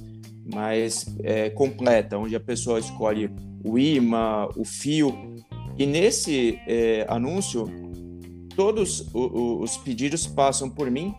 mais 0.50 1.06
é, 1.22 1.50
completa, 1.50 2.16
onde 2.16 2.34
a 2.34 2.40
pessoa 2.40 2.78
escolhe 2.78 3.30
o 3.62 3.78
imã, 3.78 4.48
o 4.56 4.64
fio. 4.64 5.36
E 5.78 5.84
nesse 5.84 6.58
é, 6.66 7.04
anúncio, 7.08 7.66
todos 8.56 9.10
os 9.12 9.76
pedidos 9.78 10.26
passam 10.26 10.70
por 10.70 10.90
mim 10.90 11.14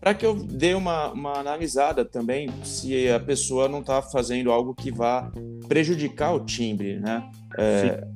para 0.00 0.14
que 0.14 0.24
eu 0.24 0.34
dê 0.34 0.74
uma, 0.74 1.12
uma 1.12 1.38
analisada 1.38 2.04
também 2.04 2.48
se 2.62 3.08
a 3.10 3.18
pessoa 3.18 3.68
não 3.68 3.80
está 3.80 4.00
fazendo 4.00 4.50
algo 4.50 4.74
que 4.74 4.92
vá 4.92 5.30
prejudicar 5.66 6.34
o 6.34 6.44
timbre, 6.44 7.00
né? 7.00 7.28
É, 7.58 8.06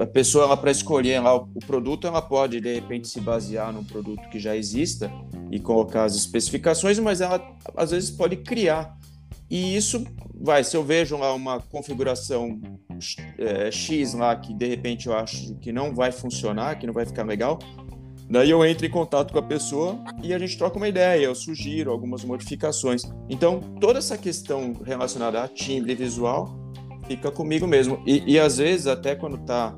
a 0.00 0.06
pessoa 0.06 0.44
ela 0.44 0.56
para 0.56 0.70
escolher 0.70 1.20
o, 1.22 1.46
produto 1.66 2.06
ela 2.06 2.22
pode 2.22 2.58
de 2.58 2.74
repente 2.74 3.06
se 3.06 3.20
basear 3.20 3.70
num 3.70 3.84
produto 3.84 4.28
que 4.30 4.38
já 4.38 4.56
exista 4.56 5.12
e 5.50 5.60
colocar 5.60 6.04
as 6.04 6.16
especificações, 6.16 6.98
mas 6.98 7.20
ela 7.20 7.54
às 7.76 7.90
vezes 7.90 8.10
pode 8.10 8.36
criar 8.38 8.96
e 9.50 9.76
isso 9.76 10.02
vai 10.34 10.64
se 10.64 10.74
eu 10.74 10.82
vejo 10.82 11.18
lá 11.18 11.34
uma 11.34 11.60
configuração 11.60 12.58
é, 13.36 13.70
X 13.70 14.14
lá 14.14 14.34
que 14.36 14.54
de 14.54 14.66
repente 14.66 15.06
eu 15.06 15.14
acho 15.14 15.54
que 15.56 15.70
não 15.70 15.94
vai 15.94 16.10
funcionar, 16.10 16.78
que 16.78 16.86
não 16.86 16.94
vai 16.94 17.04
ficar 17.04 17.26
legal, 17.26 17.58
daí 18.28 18.48
eu 18.48 18.64
entro 18.64 18.86
em 18.86 18.90
contato 18.90 19.32
com 19.32 19.38
a 19.38 19.42
pessoa 19.42 20.02
e 20.22 20.32
a 20.32 20.38
gente 20.38 20.56
troca 20.56 20.78
uma 20.78 20.88
ideia, 20.88 21.24
eu 21.24 21.34
sugiro 21.34 21.90
algumas 21.90 22.24
modificações. 22.24 23.02
Então 23.28 23.60
toda 23.78 23.98
essa 23.98 24.16
questão 24.16 24.72
relacionada 24.82 25.42
a 25.42 25.48
timbre 25.48 25.94
visual 25.94 26.58
fica 27.06 27.30
comigo 27.30 27.66
mesmo 27.66 28.02
e, 28.06 28.32
e 28.32 28.38
às 28.38 28.56
vezes 28.56 28.86
até 28.86 29.14
quando 29.14 29.36
está 29.36 29.76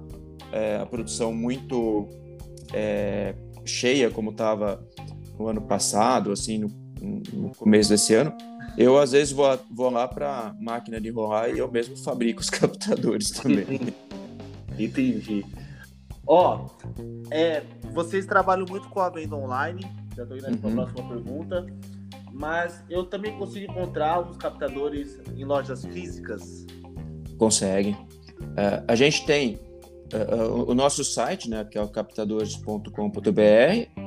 é, 0.53 0.77
a 0.77 0.87
produção 0.87 1.33
muito 1.33 2.09
é, 2.73 3.35
cheia, 3.65 4.11
como 4.11 4.31
estava 4.31 4.87
no 5.39 5.49
ano 5.49 5.63
passado, 5.63 6.31
assim, 6.31 6.59
no, 6.59 6.69
no, 7.33 7.51
começo 7.57 7.91
desse 7.91 8.15
ano, 8.15 8.33
eu 8.77 8.99
às 8.99 9.13
vezes 9.13 9.33
vou, 9.33 9.59
vou 9.71 9.91
lá 9.91 10.07
para 10.07 10.55
máquina 10.61 11.01
de 11.01 11.11
rolar 11.11 11.49
e 11.49 11.59
eu 11.59 11.71
mesmo 11.71 11.97
fabrico 11.97 12.41
os 12.41 12.49
captadores 12.51 13.31
também. 13.31 13.81
Entendi. 14.79 15.45
Ó, 16.27 16.67
é, 17.31 17.63
vocês 17.93 18.25
trabalham 18.27 18.67
muito 18.69 18.89
com 18.89 19.01
a 19.01 19.11
venda 19.11 19.35
online, 19.37 19.83
já 20.17 20.23
estou 20.23 20.39
indo 20.39 20.47
uhum. 20.47 20.57
para 20.57 20.71
a 20.71 20.75
próxima 20.75 21.09
pergunta, 21.09 21.67
mas 22.33 22.83
eu 22.89 23.05
também 23.05 23.37
consigo 23.37 23.71
encontrar 23.71 24.21
os 24.21 24.37
captadores 24.37 25.21
em 25.37 25.45
lojas 25.45 25.85
físicas? 25.85 26.65
Consegue. 27.37 27.91
Uh, 28.41 28.85
a 28.87 28.95
gente 28.95 29.27
tem 29.27 29.59
uh, 30.13 30.71
o 30.71 30.75
nosso 30.75 31.05
site, 31.05 31.49
né, 31.49 31.65
que 31.65 31.79
é 31.79 31.83
o 31.83 31.89
captadores.com.br, 31.89 32.91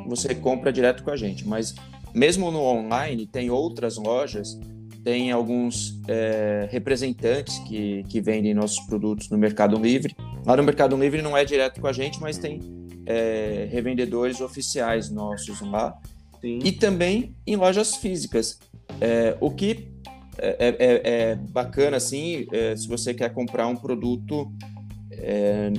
você 0.08 0.36
compra 0.36 0.72
direto 0.72 1.04
com 1.04 1.12
a 1.12 1.16
gente, 1.16 1.48
mas 1.48 1.76
mesmo 2.14 2.52
no 2.52 2.62
online 2.62 3.26
tem 3.26 3.50
outras 3.50 3.98
lojas, 3.98 4.60
tem 5.04 5.32
alguns 5.32 6.02
é, 6.08 6.68
representantes 6.72 7.60
que, 7.60 8.04
que 8.10 8.20
vendem 8.20 8.56
nossos 8.56 8.80
produtos 8.88 9.30
no 9.30 9.38
Mercado 9.38 9.78
Livre. 9.78 10.16
Lá 10.44 10.58
no 10.58 10.64
Mercado 10.64 10.98
Livre 10.98 11.22
não 11.22 11.38
é 11.38 11.46
direto 11.46 11.80
com 11.80 11.86
a 11.86 11.94
gente, 11.94 12.20
mas 12.20 12.40
tem 12.40 12.60
é, 13.06 13.68
revendedores 13.72 14.42
oficiais 14.42 15.12
nossos 15.12 15.62
lá. 15.62 15.96
Sim. 16.42 16.60
E 16.64 16.72
também 16.72 17.36
em 17.46 17.56
lojas 17.56 17.98
físicas. 17.98 18.60
É, 19.00 19.38
o 19.40 19.52
que 19.52 19.92
é, 20.38 20.56
é, 20.60 21.02
é 21.04 21.36
bacana, 21.36 21.98
assim, 21.98 22.48
é, 22.52 22.76
se 22.76 22.88
você 22.88 23.14
quer 23.14 23.32
comprar 23.32 23.68
um 23.68 23.76
produto 23.76 24.52
é, 25.20 25.72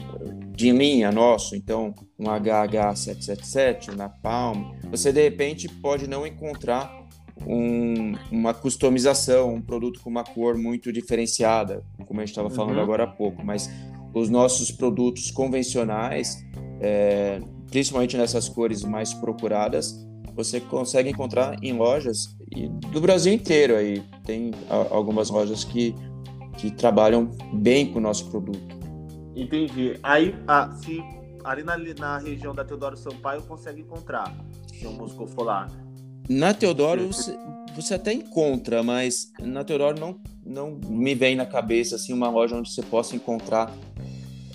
de 0.55 0.71
linha 0.71 1.11
nosso, 1.13 1.55
então 1.57 1.95
um 2.19 2.25
HH777, 2.25 3.95
na 3.95 4.09
Palm, 4.09 4.73
você 4.91 5.13
de 5.13 5.23
repente 5.23 5.69
pode 5.69 6.09
não 6.09 6.27
encontrar 6.27 7.07
um, 7.47 8.15
uma 8.31 8.55
customização, 8.55 9.55
um 9.55 9.61
produto 9.61 10.01
com 10.01 10.09
uma 10.09 10.25
cor 10.25 10.57
muito 10.57 10.93
diferenciada, 10.93 11.83
como 12.07 12.21
a 12.21 12.25
gente 12.25 12.31
estava 12.31 12.51
falando 12.51 12.77
uhum. 12.77 12.83
agora 12.83 13.05
há 13.05 13.07
pouco, 13.07 13.45
mas 13.45 13.71
os 14.15 14.31
nossos 14.31 14.71
produtos 14.71 15.31
convencionais, 15.31 16.43
é, 16.81 17.41
principalmente 17.71 18.17
nessas 18.17 18.49
cores 18.49 18.83
mais 18.83 19.13
procuradas, 19.13 20.07
você 20.35 20.61
consegue 20.61 21.11
encontrar 21.11 21.57
em 21.63 21.73
lojas 21.73 22.37
do 22.93 23.01
Brasil 23.01 23.33
inteiro 23.33 23.75
aí. 23.75 24.03
Tem 24.25 24.51
algumas 24.69 25.31
lojas 25.31 25.65
que, 25.65 25.95
que 26.59 26.71
trabalham 26.71 27.31
bem 27.55 27.91
com 27.91 27.99
o 27.99 28.03
nosso 28.03 28.31
produto. 28.31 28.76
Entendi. 29.37 29.99
Aí, 30.03 30.35
ah, 30.49 30.73
se 30.83 30.99
ali 31.45 31.63
na, 31.63 31.77
na 31.77 32.19
região 32.19 32.55
da 32.55 32.65
Teodoro 32.65 32.97
Sampaio 32.97 33.43
consegue 33.43 33.83
encontrar, 33.83 34.35
se 34.73 34.87
o 34.87 34.93
Moscou 34.93 35.27
for 35.27 35.45
lá. 35.45 35.69
Na 36.29 36.53
Teodoro 36.53 37.07
você, 37.07 37.39
você 37.77 37.95
até 37.95 38.13
encontra, 38.13 38.83
mas 38.83 39.31
na 39.39 39.63
Teodoro 39.63 40.01
não, 40.01 40.19
não 40.45 40.81
me 40.89 41.15
vem 41.15 41.37
na 41.37 41.47
cabeça 41.47 41.95
assim 41.95 42.13
uma 42.13 42.29
loja 42.29 42.57
onde 42.57 42.73
você 42.73 42.83
possa 42.83 43.15
encontrar 43.15 43.73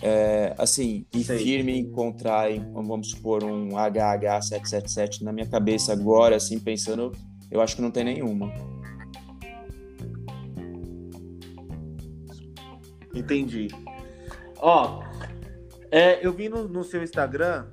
é, 0.02 0.56
assim, 0.58 1.06
e 1.14 1.24
firme 1.24 1.78
encontrar, 1.78 2.50
vamos 2.74 3.12
supor, 3.12 3.44
um 3.44 3.70
HH777 3.70 5.22
na 5.22 5.32
minha 5.32 5.46
cabeça 5.46 5.94
agora, 5.94 6.36
assim, 6.36 6.58
pensando, 6.58 7.12
eu 7.52 7.62
acho 7.62 7.76
que 7.76 7.82
não 7.82 7.92
tem 7.92 8.04
nenhuma. 8.04 8.52
Entendi. 13.14 13.68
Ó, 14.62 15.04
é, 15.90 16.26
eu 16.26 16.32
vi 16.32 16.48
no, 16.48 16.68
no, 16.68 16.84
seu 16.84 17.04
Instagram, 17.04 17.66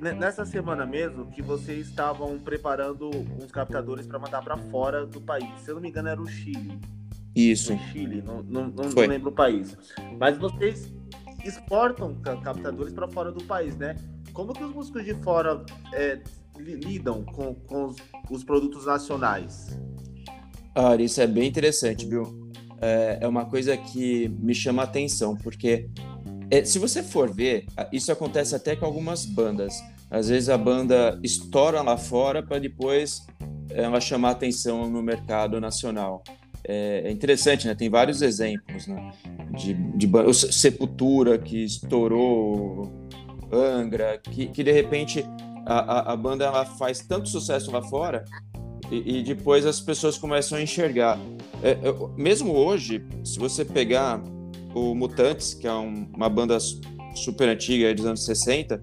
nessa 0.00 0.44
semana 0.44 0.84
mesmo, 0.84 1.30
que 1.30 1.40
vocês 1.40 1.86
estavam 1.86 2.38
preparando 2.40 3.08
uns 3.08 3.52
captadores 3.52 4.06
para 4.06 4.18
mandar 4.18 4.42
para 4.42 4.56
fora 4.56 5.06
do 5.06 5.20
país. 5.20 5.48
Se 5.60 5.70
eu 5.70 5.76
não 5.76 5.82
me 5.82 5.88
engano, 5.88 6.08
era 6.08 6.20
o 6.20 6.26
Chile. 6.26 6.78
Isso. 7.34 7.72
O 7.72 7.78
Chile, 7.78 8.20
não, 8.20 8.42
não, 8.42 8.66
não, 8.66 8.90
não 8.90 9.06
lembro 9.06 9.30
o 9.30 9.32
país. 9.32 9.76
Mas 10.18 10.36
vocês 10.36 10.92
exportam 11.44 12.14
captadores 12.16 12.92
para 12.92 13.08
fora 13.08 13.30
do 13.30 13.42
país, 13.44 13.76
né? 13.76 13.96
Como 14.32 14.52
que 14.52 14.62
os 14.62 14.74
músicos 14.74 15.04
de 15.04 15.14
fora 15.22 15.64
é, 15.92 16.20
lidam 16.58 17.24
com, 17.24 17.54
com 17.54 17.86
os, 17.86 17.96
os, 18.30 18.44
produtos 18.44 18.86
nacionais? 18.86 19.78
Ah, 20.74 20.96
isso 20.96 21.20
é 21.20 21.26
bem 21.26 21.48
interessante, 21.48 22.06
viu? 22.06 22.41
É, 22.82 23.18
é 23.20 23.28
uma 23.28 23.46
coisa 23.46 23.76
que 23.76 24.28
me 24.40 24.54
chama 24.54 24.82
a 24.82 24.84
atenção, 24.84 25.36
porque 25.36 25.88
é, 26.50 26.64
se 26.64 26.78
você 26.78 27.02
for 27.02 27.32
ver, 27.32 27.64
isso 27.92 28.10
acontece 28.10 28.54
até 28.54 28.74
com 28.74 28.84
algumas 28.84 29.24
bandas. 29.24 29.72
Às 30.10 30.28
vezes 30.28 30.48
a 30.50 30.58
banda 30.58 31.18
estoura 31.22 31.80
lá 31.80 31.96
fora 31.96 32.42
para 32.42 32.58
depois 32.58 33.24
ela 33.70 34.00
chamar 34.00 34.32
atenção 34.32 34.90
no 34.90 35.02
mercado 35.02 35.58
nacional. 35.60 36.22
É, 36.64 37.04
é 37.06 37.10
interessante, 37.10 37.66
né? 37.66 37.74
Tem 37.74 37.88
vários 37.88 38.20
exemplos, 38.20 38.86
né? 38.86 39.12
De, 39.56 39.72
de 39.74 40.08
Sepultura 40.34 41.38
que 41.38 41.64
estourou, 41.64 42.92
Angra, 43.50 44.18
que, 44.18 44.46
que 44.48 44.62
de 44.62 44.72
repente 44.72 45.24
a, 45.64 45.78
a, 45.78 46.12
a 46.12 46.16
banda 46.16 46.44
ela 46.44 46.66
faz 46.66 47.00
tanto 47.00 47.28
sucesso 47.28 47.70
lá 47.70 47.82
fora 47.82 48.24
e, 48.92 49.18
e 49.18 49.22
depois 49.22 49.64
as 49.64 49.80
pessoas 49.80 50.18
começam 50.18 50.58
a 50.58 50.62
enxergar. 50.62 51.18
É, 51.62 51.70
é, 51.70 51.78
mesmo 52.16 52.52
hoje, 52.52 53.04
se 53.24 53.38
você 53.38 53.64
pegar 53.64 54.22
o 54.74 54.94
Mutantes, 54.94 55.54
que 55.54 55.66
é 55.66 55.72
um, 55.72 56.06
uma 56.14 56.28
banda 56.28 56.58
super 57.14 57.48
antiga 57.48 57.94
dos 57.94 58.04
anos 58.04 58.24
60, 58.24 58.80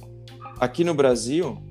aqui 0.60 0.84
no 0.84 0.94
Brasil 0.94 1.62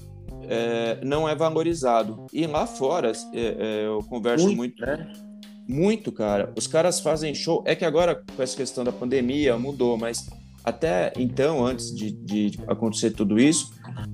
é, 0.45 0.99
não 1.05 1.29
é 1.29 1.35
valorizado. 1.35 2.27
E 2.33 2.47
lá 2.47 2.67
fora, 2.67 3.13
é, 3.33 3.41
é, 3.41 3.87
eu 3.87 4.03
converso 4.09 4.47
muito. 4.47 4.57
Muito, 4.57 4.81
né? 4.87 5.13
muito, 5.69 6.13
cara. 6.13 6.53
Os 6.57 6.67
caras 6.67 7.01
fazem 7.01 7.35
show. 7.35 7.63
É 7.67 7.75
que 7.75 7.85
agora, 7.85 8.23
com 8.37 8.43
essa 8.43 8.57
questão 8.57 8.85
da 8.85 8.93
pandemia, 8.93 9.59
mudou, 9.59 9.97
mas 9.99 10.29
até 10.65 11.13
então, 11.17 11.65
antes 11.65 11.95
de, 11.95 12.13
de 12.13 12.59
acontecer 12.67 13.11
tudo 13.13 13.39
isso, 13.39 13.73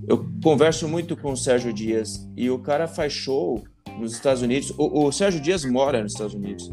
eu 0.09 0.27
converso 0.43 0.89
muito 0.89 1.17
com 1.17 1.33
o 1.33 1.37
Sérgio 1.37 1.73
Dias 1.73 2.29
e 2.37 2.51
o 2.51 2.59
cara 2.59 2.87
faz 2.87 3.13
show 3.13 3.63
nos 3.99 4.13
Estados 4.13 4.43
Unidos. 4.43 4.73
O, 4.77 5.07
o 5.07 5.13
Sérgio 5.13 5.41
Dias 5.41 5.65
mora 5.65 6.03
nos 6.03 6.13
Estados 6.13 6.35
Unidos. 6.35 6.71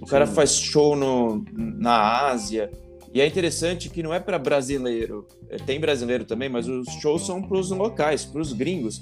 O 0.00 0.06
cara 0.06 0.26
Sim. 0.26 0.34
faz 0.34 0.56
show 0.56 0.96
no, 0.96 1.44
na 1.52 2.28
Ásia. 2.28 2.70
E 3.14 3.20
é 3.20 3.26
interessante 3.26 3.90
que 3.90 4.02
não 4.02 4.12
é 4.12 4.18
para 4.18 4.38
brasileiro. 4.38 5.26
É, 5.48 5.56
tem 5.56 5.78
brasileiro 5.78 6.24
também, 6.24 6.48
mas 6.48 6.66
os 6.66 6.88
shows 7.00 7.26
são 7.26 7.42
para 7.42 7.58
os 7.58 7.70
locais, 7.70 8.24
para 8.24 8.40
os 8.40 8.52
gringos. 8.52 9.00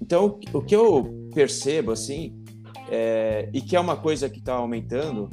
Então, 0.00 0.38
o 0.52 0.62
que 0.62 0.74
eu 0.74 1.28
percebo, 1.34 1.92
assim, 1.92 2.34
é, 2.90 3.48
e 3.52 3.60
que 3.60 3.76
é 3.76 3.80
uma 3.80 3.96
coisa 3.96 4.28
que 4.28 4.38
está 4.38 4.54
aumentando, 4.54 5.28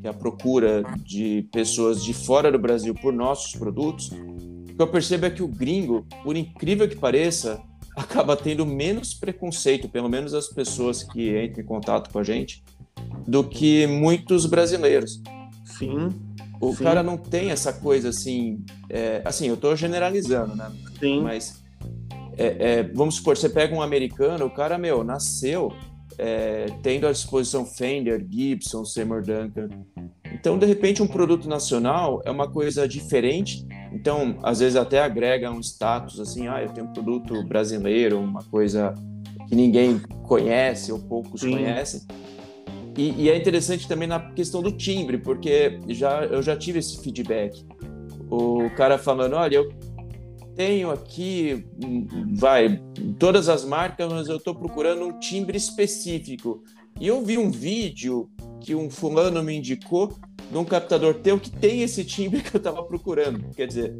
que 0.00 0.06
é 0.06 0.10
a 0.10 0.14
procura 0.14 0.82
de 1.02 1.48
pessoas 1.52 2.04
de 2.04 2.12
fora 2.12 2.50
do 2.52 2.58
Brasil 2.58 2.94
por 2.94 3.12
nossos 3.12 3.52
produtos, 3.52 4.10
o 4.10 4.76
que 4.76 4.82
eu 4.82 4.88
percebo 4.88 5.26
é 5.26 5.30
que 5.30 5.42
o 5.42 5.48
gringo, 5.48 6.06
por 6.22 6.36
incrível 6.36 6.88
que 6.88 6.96
pareça, 6.96 7.62
acaba 7.96 8.36
tendo 8.36 8.64
menos 8.66 9.14
preconceito, 9.14 9.88
pelo 9.88 10.08
menos 10.08 10.34
as 10.34 10.48
pessoas 10.48 11.02
que 11.02 11.44
entram 11.44 11.62
em 11.62 11.66
contato 11.66 12.10
com 12.10 12.18
a 12.18 12.24
gente, 12.24 12.62
do 13.26 13.44
que 13.44 13.86
muitos 13.86 14.46
brasileiros. 14.46 15.22
Sim. 15.64 16.08
O 16.60 16.74
sim. 16.74 16.84
cara 16.84 17.02
não 17.02 17.16
tem 17.16 17.50
essa 17.50 17.72
coisa 17.72 18.08
assim. 18.08 18.64
É, 18.88 19.22
assim, 19.24 19.48
eu 19.48 19.54
estou 19.54 19.74
generalizando, 19.76 20.54
né? 20.54 20.70
Sim. 20.98 21.22
Mas 21.22 21.62
é, 22.36 22.56
é, 22.58 22.82
vamos 22.82 23.16
supor, 23.16 23.36
você 23.36 23.48
pega 23.48 23.74
um 23.74 23.82
americano, 23.82 24.46
o 24.46 24.50
cara, 24.50 24.78
meu, 24.78 25.04
nasceu 25.04 25.72
é, 26.18 26.66
tendo 26.82 27.06
à 27.06 27.12
disposição 27.12 27.64
Fender, 27.64 28.24
Gibson, 28.28 28.84
Seymour 28.84 29.22
Duncan. 29.22 29.68
Então, 30.32 30.58
de 30.58 30.66
repente, 30.66 31.02
um 31.02 31.06
produto 31.06 31.48
nacional 31.48 32.20
é 32.24 32.30
uma 32.30 32.50
coisa 32.50 32.88
diferente. 32.88 33.66
Então, 33.94 34.36
às 34.42 34.58
vezes 34.58 34.74
até 34.74 35.00
agrega 35.00 35.50
um 35.52 35.60
status 35.60 36.18
assim, 36.18 36.48
ah, 36.48 36.60
eu 36.60 36.68
tenho 36.70 36.88
um 36.88 36.92
produto 36.92 37.44
brasileiro, 37.44 38.18
uma 38.18 38.42
coisa 38.42 38.92
que 39.48 39.54
ninguém 39.54 40.00
conhece 40.24 40.90
ou 40.90 40.98
poucos 40.98 41.40
Sim. 41.40 41.52
conhecem. 41.52 42.00
E, 42.98 43.22
e, 43.22 43.30
é 43.30 43.36
interessante 43.36 43.86
também 43.86 44.08
na 44.08 44.18
questão 44.32 44.62
do 44.62 44.72
timbre, 44.72 45.18
porque 45.18 45.80
já, 45.88 46.24
eu 46.24 46.42
já 46.42 46.56
tive 46.56 46.80
esse 46.80 47.00
feedback. 47.02 47.64
O 48.30 48.68
cara 48.76 48.98
falando, 48.98 49.34
olha, 49.34 49.56
eu 49.56 49.72
tenho 50.56 50.90
aqui, 50.90 51.64
vai, 52.34 52.80
todas 53.18 53.48
as 53.48 53.64
marcas, 53.64 54.12
mas 54.12 54.28
eu 54.28 54.36
estou 54.36 54.54
procurando 54.54 55.06
um 55.06 55.18
timbre 55.18 55.56
específico. 55.56 56.62
E 57.00 57.06
eu 57.06 57.24
vi 57.24 57.38
um 57.38 57.50
vídeo 57.50 58.28
que 58.60 58.74
um 58.74 58.90
fulano 58.90 59.42
me 59.42 59.56
indicou 59.56 60.12
de 60.50 60.56
um 60.56 60.64
captador 60.64 61.14
teu 61.14 61.38
que 61.38 61.50
tem 61.50 61.82
esse 61.82 62.04
timbre 62.04 62.40
que 62.42 62.54
eu 62.54 62.58
estava 62.58 62.82
procurando. 62.82 63.44
Quer 63.54 63.66
dizer, 63.66 63.94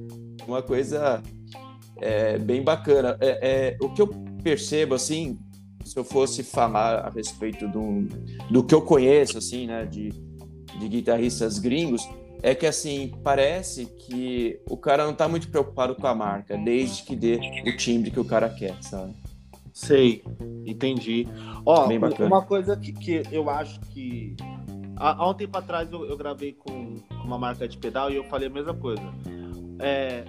uma 0.47 0.63
coisa 0.63 1.23
é, 2.01 2.39
bem 2.39 2.63
bacana. 2.63 3.17
É, 3.21 3.39
é, 3.43 3.77
o 3.81 3.89
que 3.91 4.03
eu 4.03 4.09
percebo, 4.43 4.95
assim, 4.95 5.39
se 5.85 5.97
eu 5.99 6.05
fosse 6.05 6.43
falar 6.43 7.07
a 7.07 7.11
respeito 7.11 7.69
do, 7.69 8.07
do 8.51 8.65
que 8.65 8.75
eu 8.75 8.83
conheço, 8.83 9.39
assim, 9.39 9.67
né, 9.67 9.85
de, 9.85 10.11
de 10.79 10.89
guitarristas 10.89 11.59
gringos, 11.59 12.07
é 12.43 12.55
que 12.55 12.67
assim, 12.67 13.13
parece 13.23 13.87
que 13.87 14.61
o 14.69 14.77
cara 14.77 15.07
não 15.07 15.15
tá 15.15 15.27
muito 15.27 15.49
preocupado 15.49 15.95
com 15.95 16.07
a 16.07 16.15
marca, 16.15 16.59
desde 16.59 17.03
que 17.03 17.17
dê 17.17 17.41
o 17.67 17.75
timbre 17.77 18.11
que 18.11 18.21
o 18.21 18.25
cara 18.25 18.51
quer, 18.51 18.77
sabe? 18.83 19.15
Sei, 19.73 20.23
entendi. 20.67 21.27
Ó, 21.67 21.89
uma 22.21 22.43
coisa 22.43 22.77
que, 22.77 22.93
que 22.93 23.23
eu 23.33 23.49
acho 23.51 23.81
que. 23.81 24.37
Há, 24.97 25.23
há 25.23 25.31
um 25.31 25.35
tempo 25.35 25.57
atrás 25.57 25.91
eu, 25.93 26.05
eu 26.05 26.17
gravei 26.17 26.53
com 26.53 26.97
uma 27.25 27.39
marca 27.39 27.67
de 27.67 27.77
pedal 27.79 28.11
e 28.11 28.17
eu 28.17 28.25
falei 28.25 28.49
a 28.49 28.51
mesma 28.51 28.75
coisa. 28.75 29.03
É, 29.79 30.25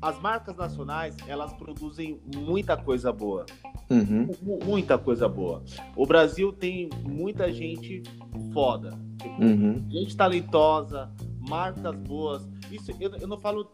as 0.00 0.20
marcas 0.20 0.54
nacionais, 0.56 1.16
elas 1.26 1.52
produzem 1.54 2.20
muita 2.34 2.76
coisa 2.76 3.10
boa. 3.10 3.46
Uhum. 3.88 4.30
Muita 4.64 4.98
coisa 4.98 5.28
boa. 5.28 5.62
O 5.96 6.06
Brasil 6.06 6.52
tem 6.52 6.90
muita 7.02 7.50
gente 7.52 8.02
foda. 8.52 8.90
Tipo, 9.18 9.42
uhum. 9.42 9.84
Gente 9.88 10.16
talentosa, 10.16 11.10
marcas 11.48 11.96
boas. 11.96 12.46
Isso 12.74 12.90
eu, 13.00 13.14
eu, 13.16 13.28
não 13.28 13.38
falo 13.38 13.70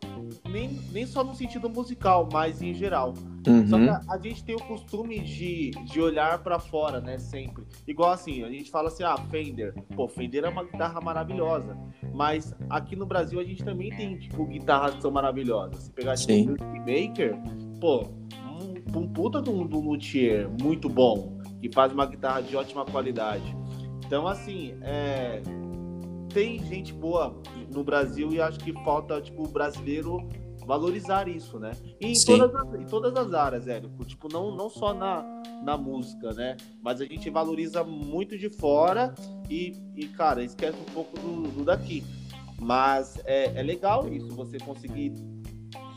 nem, 0.49 0.69
nem 0.93 1.07
só 1.07 1.25
no 1.25 1.35
sentido 1.35 1.69
musical, 1.69 2.29
mas 2.31 2.61
em 2.61 2.75
geral. 2.75 3.15
Uhum. 3.47 3.67
Só 3.67 3.79
que 3.79 3.89
a, 3.89 4.01
a, 4.11 4.19
gente 4.19 4.45
tem 4.45 4.55
o 4.55 4.61
costume 4.61 5.21
de, 5.21 5.71
de 5.71 6.01
olhar 6.01 6.39
para 6.43 6.59
fora, 6.59 7.01
né? 7.01 7.19
Sempre. 7.19 7.65
Igual 7.87 8.13
assim, 8.13 8.43
a 8.45 8.51
gente 8.51 8.71
fala 8.71 8.89
assim, 8.89 9.03
ah, 9.03 9.17
Fender. 9.31 9.75
Pô, 9.97 10.07
Fender 10.09 10.45
é 10.45 10.49
uma 10.49 10.65
guitarra 10.65 11.01
maravilhosa. 11.01 11.77
Mas 12.15 12.55
aqui 12.69 12.95
no 12.97 13.07
Brasil 13.07 13.41
a 13.41 13.45
gente 13.45 13.65
também 13.65 13.91
tem, 13.91 14.19
tipo, 14.19 14.45
guitarras 14.47 14.97
que 14.97 15.03
são 15.03 15.11
maravilhosas. 15.11 15.85
Se 15.85 15.91
pegar 15.91 16.17
tipo, 16.17 16.53
o 16.63 16.79
Maker, 16.81 17.37
pô, 17.81 18.07
um, 18.61 18.99
um 18.99 19.09
puta 19.09 19.41
de 19.41 19.49
um, 19.49 19.67
de 19.67 19.77
um 19.77 19.81
luthier 19.81 20.49
muito 20.61 20.89
bom, 20.89 21.39
que 21.61 21.73
faz 21.73 21.93
uma 21.93 22.07
guitarra 22.07 22.43
de 22.43 22.57
ótima 22.57 22.85
qualidade. 22.85 23.57
Então, 24.05 24.27
assim, 24.27 24.75
é, 24.83 25.41
tem 26.33 26.65
gente 26.65 26.93
boa 26.93 27.41
no 27.73 27.85
Brasil 27.85 28.33
e 28.33 28.41
acho 28.41 28.59
que 28.61 28.73
falta, 28.85 29.21
tipo, 29.21 29.45
o 29.45 29.49
brasileiro 29.49 30.27
valorizar 30.67 31.27
isso, 31.27 31.59
né? 31.59 31.73
E 32.01 32.13
em, 32.13 32.25
todas 32.25 32.55
as, 32.55 32.75
em 32.75 32.85
todas 32.87 33.17
as 33.17 33.35
áreas, 33.35 33.67
Érico. 33.67 34.05
Tipo, 34.05 34.29
não, 34.33 34.55
não 34.55 34.71
só 34.71 34.95
na, 34.95 35.25
na 35.65 35.77
música, 35.77 36.33
né? 36.33 36.57
Mas 36.81 37.01
a 37.01 37.05
gente 37.05 37.29
valoriza 37.29 37.83
muito 37.83 38.39
de 38.39 38.49
fora 38.49 39.13
e, 39.49 39.75
e 39.97 40.07
cara, 40.07 40.45
esquece 40.45 40.79
um 40.79 40.93
pouco 40.93 41.19
do, 41.19 41.43
do 41.49 41.65
daqui. 41.65 42.05
Mas 42.61 43.21
é, 43.25 43.59
é 43.59 43.63
legal 43.63 44.07
isso, 44.13 44.29
você 44.29 44.59
conseguir 44.59 45.13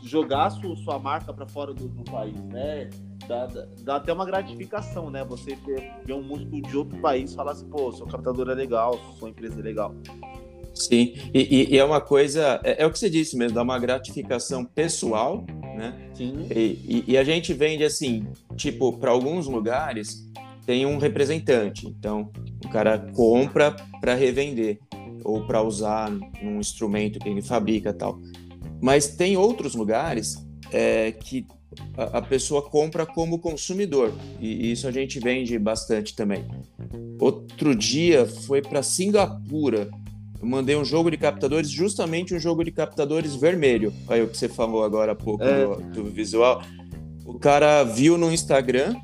jogar 0.04 0.50
sua, 0.50 0.76
sua 0.76 0.98
marca 0.98 1.32
para 1.32 1.46
fora 1.46 1.72
do, 1.72 1.88
do 1.88 2.04
país, 2.04 2.36
né? 2.44 2.90
Dá, 3.26 3.46
dá, 3.82 3.96
até 3.96 4.12
uma 4.12 4.26
gratificação, 4.26 5.10
né? 5.10 5.24
Você 5.24 5.56
ver, 5.56 5.92
ver 6.04 6.12
um 6.12 6.22
músico 6.22 6.60
de 6.60 6.76
outro 6.76 6.98
país 6.98 7.34
falar 7.34 7.52
assim, 7.52 7.68
pô, 7.68 7.90
seu 7.92 8.06
captador 8.06 8.50
é 8.50 8.54
legal, 8.54 8.98
sua 9.18 9.30
empresa 9.30 9.58
é 9.58 9.62
legal. 9.62 9.94
Sim, 10.74 11.14
e, 11.32 11.72
e, 11.72 11.78
é 11.78 11.84
uma 11.84 12.00
coisa, 12.00 12.60
é, 12.64 12.82
é, 12.82 12.86
o 12.86 12.90
que 12.90 12.98
você 12.98 13.08
disse 13.08 13.36
mesmo, 13.36 13.54
dá 13.54 13.62
uma 13.62 13.78
gratificação 13.78 14.64
pessoal, 14.64 15.44
né? 15.76 16.10
Sim. 16.12 16.46
E, 16.50 17.04
e 17.06 17.16
a 17.16 17.24
gente 17.24 17.54
vende 17.54 17.84
assim, 17.84 18.26
tipo, 18.56 18.92
para 18.98 19.10
alguns 19.10 19.46
lugares 19.46 20.28
tem 20.66 20.84
um 20.84 20.98
representante, 20.98 21.86
então 21.86 22.30
o 22.64 22.68
cara 22.68 22.98
compra 23.14 23.76
para 24.00 24.14
revender 24.14 24.78
ou 25.22 25.46
para 25.46 25.62
usar 25.62 26.10
num 26.10 26.58
instrumento 26.58 27.18
que 27.18 27.28
ele 27.28 27.42
fabrica 27.42 27.92
tal. 27.92 28.18
Mas 28.80 29.08
tem 29.08 29.36
outros 29.36 29.74
lugares 29.74 30.36
é, 30.72 31.12
que 31.12 31.46
a, 31.96 32.18
a 32.18 32.22
pessoa 32.22 32.62
compra 32.62 33.04
como 33.06 33.38
consumidor 33.38 34.12
e 34.40 34.70
isso 34.70 34.86
a 34.86 34.90
gente 34.90 35.18
vende 35.18 35.58
bastante 35.58 36.14
também. 36.14 36.44
Outro 37.18 37.74
dia 37.74 38.26
foi 38.26 38.60
para 38.60 38.82
Singapura 38.82 39.88
eu 40.44 40.48
mandei 40.50 40.76
um 40.76 40.84
jogo 40.84 41.10
de 41.10 41.16
captadores, 41.16 41.70
justamente 41.70 42.34
um 42.34 42.38
jogo 42.38 42.62
de 42.62 42.70
captadores 42.70 43.34
vermelho. 43.34 43.94
Aí 44.06 44.20
o 44.20 44.28
que 44.28 44.36
você 44.36 44.46
falou 44.46 44.84
agora 44.84 45.12
há 45.12 45.14
pouco 45.14 45.42
é. 45.42 45.64
do, 45.64 45.76
do, 45.90 46.04
visual. 46.04 46.62
O 47.24 47.38
cara 47.38 47.82
viu 47.82 48.18
no 48.18 48.30
Instagram, 48.30 48.94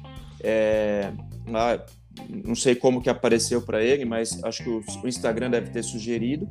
é, 0.42 1.10
lá, 1.48 1.82
não 2.28 2.54
sei 2.54 2.74
como 2.74 3.00
que 3.00 3.08
apareceu 3.08 3.62
para 3.62 3.82
ele, 3.82 4.04
mas 4.04 4.42
acho 4.44 4.64
que 4.64 4.70
o, 4.70 5.08
Instagram 5.08 5.50
deve 5.50 5.70
ter 5.70 5.82
sugerido, 5.82 6.48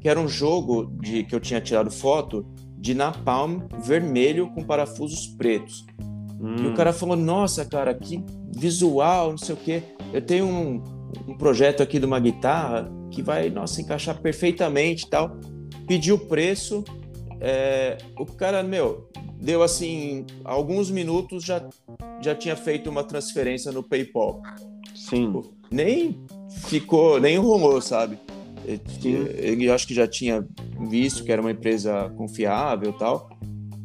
que 0.00 0.08
era 0.08 0.18
um 0.18 0.28
jogo 0.28 0.92
de 1.00 1.24
que 1.24 1.34
eu 1.34 1.40
tinha 1.40 1.60
tirado 1.60 1.90
foto 1.90 2.46
de 2.76 2.94
napalm 2.94 3.62
vermelho 3.82 4.48
com 4.50 4.62
parafusos 4.62 5.26
pretos. 5.26 5.84
Hum. 6.40 6.56
E 6.58 6.66
o 6.66 6.70
hum. 6.70 6.74
cara 6.74 6.92
falou: 6.92 7.16
Nossa, 7.16 7.64
cara, 7.64 7.92
que 7.94 8.22
visual, 8.54 9.30
não 9.30 9.38
sei 9.38 9.54
o 9.54 9.58
quê. 9.58 9.82
Eu 10.12 10.22
tenho 10.22 10.46
um, 10.46 10.82
um 11.26 11.36
projeto 11.36 11.82
aqui 11.82 11.98
de 11.98 12.06
uma 12.06 12.20
guitarra 12.20 12.90
que 13.10 13.22
vai, 13.22 13.50
nossa, 13.50 13.80
encaixar 13.80 14.20
perfeitamente 14.20 15.06
e 15.06 15.10
tal. 15.10 15.38
Pediu 15.86 16.16
o 16.16 16.18
preço, 16.18 16.84
é, 17.40 17.98
o 18.18 18.26
cara, 18.26 18.62
meu, 18.62 19.08
deu 19.40 19.62
assim, 19.62 20.26
alguns 20.44 20.90
minutos 20.90 21.44
já, 21.44 21.66
já 22.20 22.34
tinha 22.34 22.56
feito 22.56 22.90
uma 22.90 23.04
transferência 23.04 23.72
no 23.72 23.82
PayPal. 23.82 24.42
Sim. 25.08 25.32
Pô, 25.32 25.44
nem 25.70 26.24
ficou, 26.66 27.20
nem 27.20 27.36
enrolou, 27.36 27.80
sabe? 27.80 28.18
Ele, 28.64 28.80
ele 29.38 29.70
acho 29.70 29.86
que 29.86 29.94
já 29.94 30.06
tinha 30.06 30.46
visto 30.88 31.24
que 31.24 31.32
era 31.32 31.40
uma 31.40 31.50
empresa 31.50 32.10
confiável 32.16 32.90
e 32.90 32.98
tal. 32.98 33.30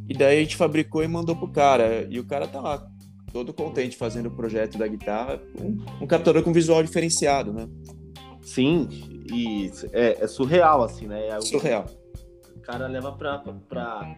E 0.10 0.14
daí 0.14 0.40
a 0.40 0.42
gente 0.42 0.58
fabricou 0.58 1.04
e 1.04 1.08
mandou 1.08 1.36
pro 1.36 1.48
cara. 1.48 2.06
E 2.10 2.20
o 2.20 2.26
cara 2.26 2.48
tá 2.48 2.60
lá, 2.60 2.86
todo 3.32 3.54
contente 3.54 3.96
fazendo 3.96 4.28
o 4.28 4.32
projeto 4.36 4.78
da 4.78 4.88
guitarra. 4.88 5.42
Um, 5.60 6.04
um 6.04 6.08
captador 6.08 6.44
com 6.44 6.52
visual 6.52 6.84
diferenciado, 6.84 7.54
né? 7.54 7.68
Sim, 8.42 8.90
e 9.32 9.72
é, 9.94 10.24
é 10.24 10.28
surreal, 10.28 10.84
assim, 10.84 11.08
né? 11.08 11.30
É 11.30 11.42
surreal. 11.42 11.86
O 12.56 12.60
cara 12.60 12.88
leva 12.88 13.12
pra, 13.14 13.40
pra, 13.40 13.54
pra 13.54 14.18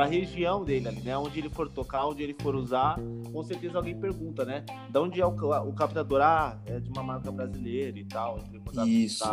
região 0.00 0.64
dele 0.64 0.88
ali, 0.88 1.00
né? 1.00 1.16
Onde 1.16 1.38
ele 1.38 1.48
for 1.48 1.68
tocar, 1.68 2.06
onde 2.06 2.22
ele 2.22 2.34
for 2.40 2.54
usar, 2.54 2.98
com 3.32 3.42
certeza 3.42 3.76
alguém 3.76 3.98
pergunta, 3.98 4.44
né? 4.44 4.64
De 4.90 4.98
onde 4.98 5.20
é 5.20 5.26
o, 5.26 5.30
o 5.30 5.72
captador? 5.72 6.20
Ah, 6.22 6.58
é 6.66 6.80
de 6.80 6.90
uma 6.90 7.02
marca 7.02 7.30
brasileira 7.30 7.98
e 7.98 8.04
tal, 8.04 8.38
isso. 8.86 9.24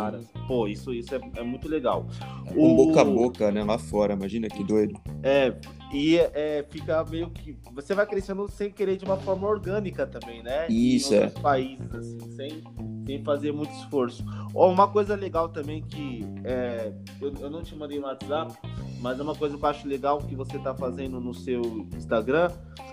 Pô, 0.46 0.66
isso, 0.68 0.92
isso 0.92 1.14
é, 1.14 1.20
é 1.36 1.42
muito 1.42 1.68
legal. 1.68 2.06
É 2.46 2.52
o... 2.54 2.74
boca 2.74 3.00
a 3.00 3.04
boca, 3.04 3.50
né? 3.50 3.64
Lá 3.64 3.78
fora, 3.78 4.12
imagina 4.12 4.48
que 4.48 4.62
doido. 4.62 5.00
É, 5.22 5.54
e 5.92 6.18
é, 6.18 6.64
fica 6.68 7.04
meio 7.04 7.30
que. 7.30 7.56
Você 7.72 7.94
vai 7.94 8.06
crescendo 8.06 8.48
sem 8.48 8.70
querer 8.70 8.96
de 8.96 9.04
uma 9.04 9.16
forma 9.16 9.46
orgânica 9.46 10.06
também, 10.06 10.42
né? 10.42 10.68
Isso, 10.68 11.14
em 11.14 11.18
é. 11.18 11.26
países, 11.28 11.94
assim, 11.94 12.18
sem, 12.32 12.62
sem 13.06 13.24
fazer 13.24 13.52
muito 13.52 13.72
esforço. 13.74 14.24
Ó, 14.54 14.70
uma 14.70 14.88
coisa 14.88 15.14
legal 15.14 15.48
também 15.48 15.82
que 15.82 16.24
é, 16.44 16.92
eu, 17.20 17.32
eu 17.40 17.50
não 17.50 17.62
te 17.62 17.74
mandei 17.74 17.98
no 17.98 18.06
WhatsApp, 18.06 18.54
mas 19.00 19.18
é 19.18 19.22
uma 19.22 19.34
coisa 19.34 19.56
que 19.56 19.64
eu 19.64 19.68
acho 19.68 19.88
legal 19.88 20.18
que 20.18 20.36
você 20.36 20.58
tá 20.58 20.74
fazendo 20.74 21.20
no 21.20 21.34
seu 21.34 21.62
Instagram 21.96 22.50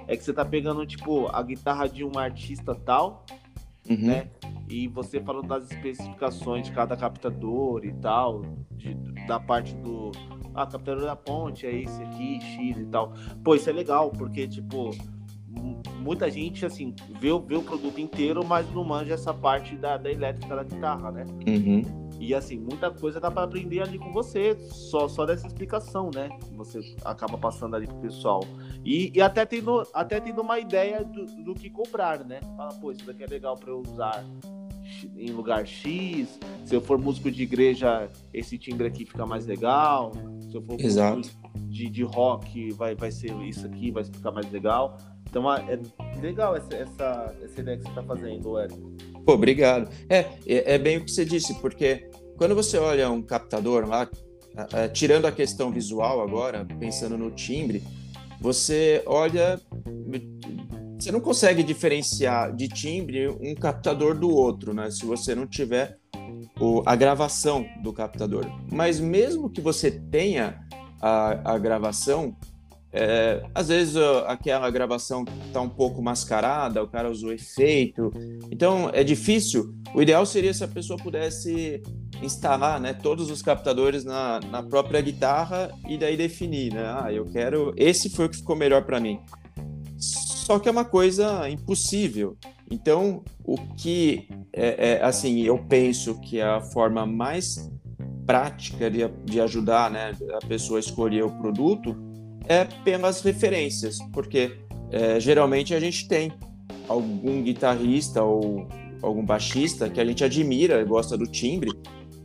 é 0.08 0.16
que 0.16 0.24
você 0.24 0.32
tá 0.32 0.46
pegando, 0.46 0.86
tipo, 0.86 1.28
a 1.28 1.44
guitarra 1.44 1.88
de 1.88 2.04
um 2.04 2.18
artista 2.18 2.74
tal 2.74 3.26
uhum. 3.90 4.08
né? 4.08 4.28
E 4.70 4.88
você 4.88 5.22
falando 5.22 5.48
das 5.48 5.72
especificações 5.72 6.66
de 6.66 6.74
cada 6.74 6.96
captador 6.98 7.86
e 7.86 7.94
tal, 7.94 8.42
de, 8.72 8.94
da 9.26 9.40
parte 9.40 9.74
do. 9.76 10.12
Ah, 10.58 10.66
captador 10.66 11.06
da 11.06 11.16
ponte 11.16 11.66
é 11.66 11.74
esse 11.74 12.02
aqui, 12.02 12.42
X 12.42 12.78
e 12.78 12.86
tal. 12.88 13.14
Pô, 13.44 13.54
isso 13.56 13.70
é 13.70 13.74
legal, 13.74 14.10
porque, 14.10 14.48
tipo, 14.48 14.90
muita 16.00 16.30
gente, 16.30 16.66
assim, 16.66 16.94
vê, 17.20 17.30
vê 17.40 17.56
o 17.56 17.62
produto 17.62 18.00
inteiro, 18.00 18.44
mas 18.46 18.70
não 18.74 18.84
manja 18.84 19.14
essa 19.14 19.34
parte 19.34 19.76
da, 19.76 19.98
da 19.98 20.12
elétrica 20.12 20.56
da 20.56 20.64
guitarra, 20.64 21.12
né? 21.12 21.26
Uhum. 21.48 22.08
E 22.20 22.34
assim, 22.34 22.58
muita 22.58 22.90
coisa 22.90 23.20
dá 23.20 23.30
para 23.30 23.44
aprender 23.44 23.82
ali 23.82 24.00
com 24.00 24.12
você, 24.12 24.56
só, 24.70 25.08
só 25.08 25.26
dessa 25.26 25.46
explicação, 25.46 26.10
né? 26.14 26.30
Você 26.56 26.80
acaba 27.06 27.38
passando 27.38 27.76
ali 27.76 27.86
pro 27.86 27.98
pessoal. 27.98 28.44
E, 28.84 29.12
e 29.14 29.22
até, 29.22 29.46
tendo, 29.46 29.88
até 29.94 30.20
tendo 30.20 30.42
uma 30.42 30.60
ideia 30.60 31.04
do, 31.04 31.26
do 31.44 31.54
que 31.54 31.70
comprar, 31.70 32.24
né? 32.24 32.40
Fala, 32.56 32.74
pô, 32.74 32.92
isso 32.92 33.06
daqui 33.06 33.24
é 33.24 33.28
legal 33.28 33.56
para 33.56 33.70
eu 33.70 33.82
usar 33.82 34.26
em 35.16 35.32
lugar 35.32 35.66
X. 35.66 36.40
Se 36.66 36.76
eu 36.76 36.82
for 36.82 36.98
músico 36.98 37.32
de 37.32 37.44
igreja, 37.44 38.10
esse 38.34 38.58
timbre 38.58 38.88
aqui 38.88 39.06
fica 39.06 39.26
mais 39.26 39.46
legal. 39.46 40.12
Se 40.50 40.56
eu 40.56 40.62
for 40.62 40.80
Exato. 40.80 41.18
músico 41.18 41.50
de, 41.56 41.90
de 41.90 42.04
rock, 42.04 42.72
vai, 42.72 42.96
vai 42.96 43.12
ser 43.12 43.32
isso 43.44 43.66
aqui, 43.66 43.92
vai 43.92 44.04
ficar 44.04 44.32
mais 44.32 44.52
legal. 44.52 44.98
Então 45.30 45.52
é 45.52 45.80
legal 46.22 46.56
essa, 46.56 46.74
essa, 46.74 47.36
essa 47.44 47.62
ideia 47.62 47.78
que 47.78 47.84
você 47.84 47.90
está 47.90 48.04
fazendo, 48.04 48.60
Eric. 48.60 48.80
Pô, 49.26 49.34
obrigado. 49.34 49.90
É, 50.10 50.20
é, 50.48 50.74
é, 50.76 50.78
bem 50.78 50.98
o 50.98 51.06
que 51.06 51.12
você 51.12 51.26
disse, 51.26 51.54
porque 51.56 52.10
quando 52.38 52.56
você 52.56 52.78
olha 52.78 53.10
um 53.10 53.22
captador 53.22 53.88
lá, 53.88 54.10
tirando 54.94 55.26
a 55.26 55.32
questão 55.32 55.72
visual 55.72 56.22
agora, 56.22 56.66
pensando 56.80 57.18
no 57.18 57.30
timbre, 57.32 57.84
você 58.40 59.04
olha. 59.06 59.60
Você 61.08 61.12
não 61.14 61.22
consegue 61.22 61.64
diferenciar 61.64 62.54
de 62.54 62.68
timbre 62.68 63.30
um 63.30 63.56
captador 63.56 64.14
do 64.14 64.30
outro, 64.30 64.74
né? 64.74 64.92
Se 64.92 65.06
você 65.06 65.34
não 65.34 65.48
tiver 65.48 65.98
o, 66.60 66.84
a 66.86 66.98
gravação 66.98 67.66
do 67.82 67.94
captador. 67.94 68.46
Mas 68.70 69.00
mesmo 69.00 69.50
que 69.50 69.62
você 69.62 69.90
tenha 69.90 70.60
a, 71.02 71.54
a 71.54 71.58
gravação, 71.58 72.36
é, 72.92 73.42
às 73.56 73.70
vezes 73.70 73.96
aquela 74.26 74.70
gravação 74.70 75.24
está 75.46 75.62
um 75.62 75.70
pouco 75.70 76.02
mascarada, 76.02 76.84
o 76.84 76.90
cara 76.90 77.10
usou 77.10 77.32
efeito, 77.32 78.12
então 78.52 78.90
é 78.92 79.02
difícil. 79.02 79.74
O 79.96 80.02
ideal 80.02 80.26
seria 80.26 80.54
se 80.54 80.66
a 80.66 80.68
pessoa 80.68 81.00
pudesse 81.00 81.82
instalar 82.22 82.82
né, 82.82 82.92
todos 82.92 83.32
os 83.32 83.42
captadores 83.42 84.04
na, 84.04 84.42
na 84.52 84.62
própria 84.62 85.00
guitarra 85.00 85.72
e 85.88 85.98
daí 85.98 86.18
definir, 86.18 86.74
né? 86.74 86.84
Ah, 87.02 87.14
eu 87.14 87.24
quero. 87.32 87.74
Esse 87.78 88.10
foi 88.10 88.26
o 88.26 88.30
que 88.30 88.36
ficou 88.36 88.58
melhor 88.58 88.84
para 88.84 89.00
mim. 89.00 89.22
Só 90.48 90.58
que 90.60 90.70
é 90.70 90.72
uma 90.72 90.86
coisa 90.86 91.50
impossível. 91.50 92.38
Então, 92.72 93.22
o 93.44 93.58
que 93.76 94.30
é, 94.54 94.92
é, 94.92 95.04
assim, 95.04 95.42
eu 95.42 95.58
penso 95.58 96.22
que 96.22 96.40
é 96.40 96.46
a 96.46 96.62
forma 96.62 97.06
mais 97.06 97.70
prática 98.26 98.90
de, 98.90 99.06
de 99.26 99.42
ajudar 99.42 99.92
né, 99.92 100.14
a 100.42 100.48
pessoa 100.48 100.80
a 100.80 100.80
escolher 100.80 101.26
o 101.26 101.32
produto 101.32 101.98
é 102.48 102.64
pelas 102.64 103.20
referências, 103.20 103.98
porque 104.14 104.58
é, 104.90 105.20
geralmente 105.20 105.76
a 105.76 105.82
gente 105.82 106.08
tem 106.08 106.32
algum 106.88 107.44
guitarrista 107.44 108.24
ou 108.24 108.70
algum 109.02 109.26
baixista 109.26 109.90
que 109.90 110.00
a 110.00 110.06
gente 110.06 110.24
admira, 110.24 110.82
gosta 110.86 111.18
do 111.18 111.28
timbre, 111.28 111.74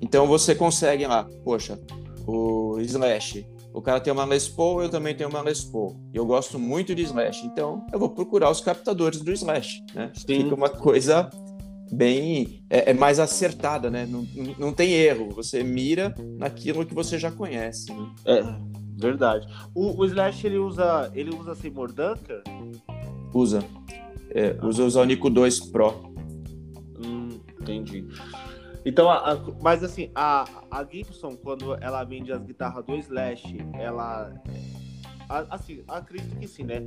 então 0.01 0.29
você 0.29 0.55
consegue 0.55 1.05
lá, 1.09 1.29
poxa, 1.45 1.77
o 2.25 2.79
Slash, 2.79 3.45
o 3.73 3.81
cara 3.81 4.01
tem 4.01 4.13
uma 4.13 4.25
Les 4.25 4.49
Paul, 4.49 4.83
eu 4.83 4.89
também 4.89 5.15
tenho 5.15 5.31
uma 5.31 5.43
Les 5.43 5.65
Paul, 5.65 5.97
e 6.13 6.17
eu 6.17 6.27
gosto 6.27 6.59
muito 6.59 6.95
de 6.95 7.03
Slash, 7.03 7.47
então 7.47 7.87
eu 7.93 7.99
vou 7.99 8.11
procurar 8.11 8.51
os 8.51 8.61
captadores 8.61 9.21
do 9.21 9.33
Slash, 9.33 9.83
né? 9.95 10.11
Sim. 10.15 10.43
Fica 10.43 10.55
uma 10.55 10.69
coisa 10.69 11.31
bem 11.93 12.65
é, 12.71 12.91
é, 12.91 12.95
mais 12.95 13.19
acertada, 13.19 13.91
né? 13.91 14.07
Não, 14.07 14.27
não 14.59 14.73
tem 14.73 14.93
erro, 14.93 15.31
você 15.31 15.63
mira 15.63 16.15
naquilo 16.39 16.87
que 16.87 16.95
você 16.95 17.19
já 17.19 17.31
conhece. 17.31 17.93
Né? 17.93 18.11
É. 18.25 18.43
Verdade. 18.97 19.47
O, 19.75 20.01
o 20.01 20.05
Slash 20.05 20.47
ele 20.47 20.59
usa. 20.59 21.11
Ele 21.15 21.35
usa 21.35 21.55
Seymour 21.55 21.93
Duncan? 21.93 22.43
Usa. 23.35 23.65
É, 24.31 24.57
usa 24.63 24.85
o 24.85 24.91
Zonico 24.91 25.29
2 25.29 25.61
Pro. 25.71 26.13
Hum, 27.05 27.41
entendi. 27.61 28.07
Então, 28.85 29.09
a, 29.09 29.33
a, 29.33 29.39
mas 29.61 29.85
assim, 29.85 30.11
a, 30.15 30.45
a 30.71 30.85
Gibson, 30.85 31.37
quando 31.37 31.75
ela 31.75 32.03
vende 32.05 32.33
as 32.33 32.43
guitarras 32.43 32.85
do 32.85 32.97
Slash, 32.97 33.59
ela. 33.75 34.35
A, 35.29 35.55
assim, 35.55 35.83
acredito 35.89 36.37
que 36.37 36.49
sim, 36.49 36.65
né? 36.65 36.83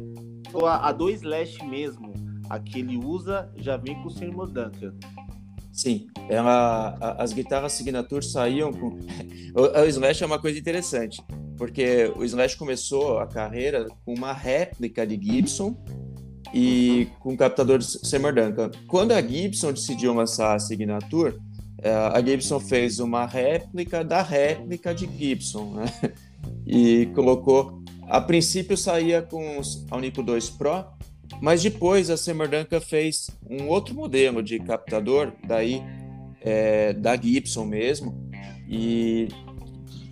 A, 0.65 0.89
a 0.89 0.91
do 0.91 1.09
Slash 1.09 1.63
mesmo, 1.65 2.13
a 2.49 2.59
que 2.59 2.79
ele 2.79 2.97
usa, 2.97 3.51
já 3.55 3.77
vem 3.77 3.95
com 4.01 4.07
o 4.07 4.11
Seymour 4.11 4.47
Duncan. 4.47 4.93
Sim, 5.71 6.07
ela, 6.29 6.95
as 7.17 7.33
guitarras 7.33 7.73
Signature 7.73 8.23
saíam 8.23 8.71
com. 8.71 8.97
o, 9.55 9.81
o 9.81 9.85
Slash 9.85 10.23
é 10.23 10.25
uma 10.25 10.39
coisa 10.39 10.59
interessante 10.59 11.21
porque 11.57 12.11
o 12.15 12.23
Slash 12.23 12.57
começou 12.57 13.19
a 13.19 13.27
carreira 13.27 13.87
com 14.03 14.13
uma 14.13 14.33
réplica 14.33 15.05
de 15.05 15.19
Gibson 15.21 15.75
e 16.53 17.07
com 17.19 17.33
um 17.33 17.37
captador 17.37 17.79
de 17.79 17.85
Seymour 17.85 18.33
Duncan. 18.33 18.71
Quando 18.87 19.11
a 19.13 19.21
Gibson 19.21 19.71
decidiu 19.71 20.13
lançar 20.13 20.55
a 20.55 20.59
Signature, 20.59 21.37
a 21.83 22.21
Gibson 22.21 22.59
fez 22.59 22.99
uma 22.99 23.25
réplica 23.25 24.03
da 24.03 24.21
réplica 24.21 24.93
de 24.93 25.05
Gibson, 25.05 25.73
né? 25.73 25.85
E 26.65 27.07
colocou. 27.13 27.81
A 28.03 28.21
princípio 28.21 28.77
saía 28.77 29.21
com 29.21 29.59
a 29.89 29.97
Unico 29.97 30.21
2 30.21 30.51
Pro, 30.51 30.85
mas 31.41 31.61
depois 31.61 32.09
a 32.09 32.17
Seymour 32.17 32.47
Duncan 32.47 32.79
fez 32.79 33.29
um 33.49 33.67
outro 33.67 33.95
modelo 33.95 34.43
de 34.43 34.59
captador, 34.59 35.31
daí 35.45 35.81
é, 36.41 36.93
da 36.93 37.15
Gibson 37.15 37.65
mesmo, 37.65 38.29
e 38.69 39.27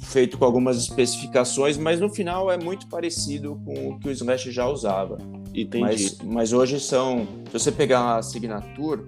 feito 0.02 0.38
com 0.38 0.46
algumas 0.46 0.78
especificações, 0.78 1.78
mas 1.78 2.00
no 2.00 2.10
final 2.10 2.52
é 2.52 2.58
muito 2.58 2.88
parecido 2.88 3.60
com 3.66 3.90
o 3.90 4.00
que 4.00 4.10
o 4.10 4.12
Slash 4.12 4.52
já 4.52 4.68
usava. 4.68 5.18
Entendi. 5.54 5.80
Mas, 5.80 6.18
mas 6.24 6.54
hoje 6.54 6.80
são. 6.80 7.28
Se 7.48 7.54
você 7.54 7.72
pegar 7.72 8.18
a 8.18 8.22
Signature, 8.22 9.04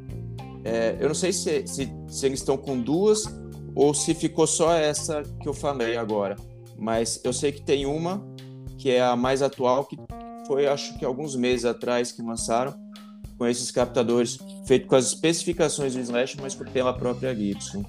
é, 0.66 0.98
eu 1.00 1.08
não 1.08 1.16
sei 1.16 1.32
se, 1.32 1.66
se, 1.68 1.88
se 2.08 2.26
eles 2.26 2.40
estão 2.40 2.58
com 2.58 2.80
duas 2.80 3.24
ou 3.76 3.94
se 3.94 4.16
ficou 4.16 4.48
só 4.48 4.74
essa 4.74 5.22
que 5.40 5.48
eu 5.48 5.54
falei 5.54 5.96
agora. 5.96 6.36
Mas 6.78 7.22
eu 7.24 7.32
sei 7.32 7.52
que 7.52 7.62
tem 7.62 7.86
uma 7.86 8.26
que 8.80 8.90
é 8.90 9.02
a 9.02 9.16
mais 9.16 9.42
atual, 9.42 9.86
que 9.86 9.98
foi 10.48 10.68
acho 10.68 10.98
que 10.98 11.06
alguns 11.06 11.36
meses 11.36 11.66
atrás 11.66 12.12
que 12.12 12.22
lançaram, 12.22 12.74
com 13.38 13.46
esses 13.46 13.70
captadores, 13.72 14.40
feito 14.66 14.88
com 14.88 14.96
as 14.96 15.08
especificações 15.08 15.94
do 15.94 16.00
Slash, 16.00 16.38
mas 16.42 16.56
pela 16.56 16.94
própria 16.94 17.34
Gibson. 17.36 17.84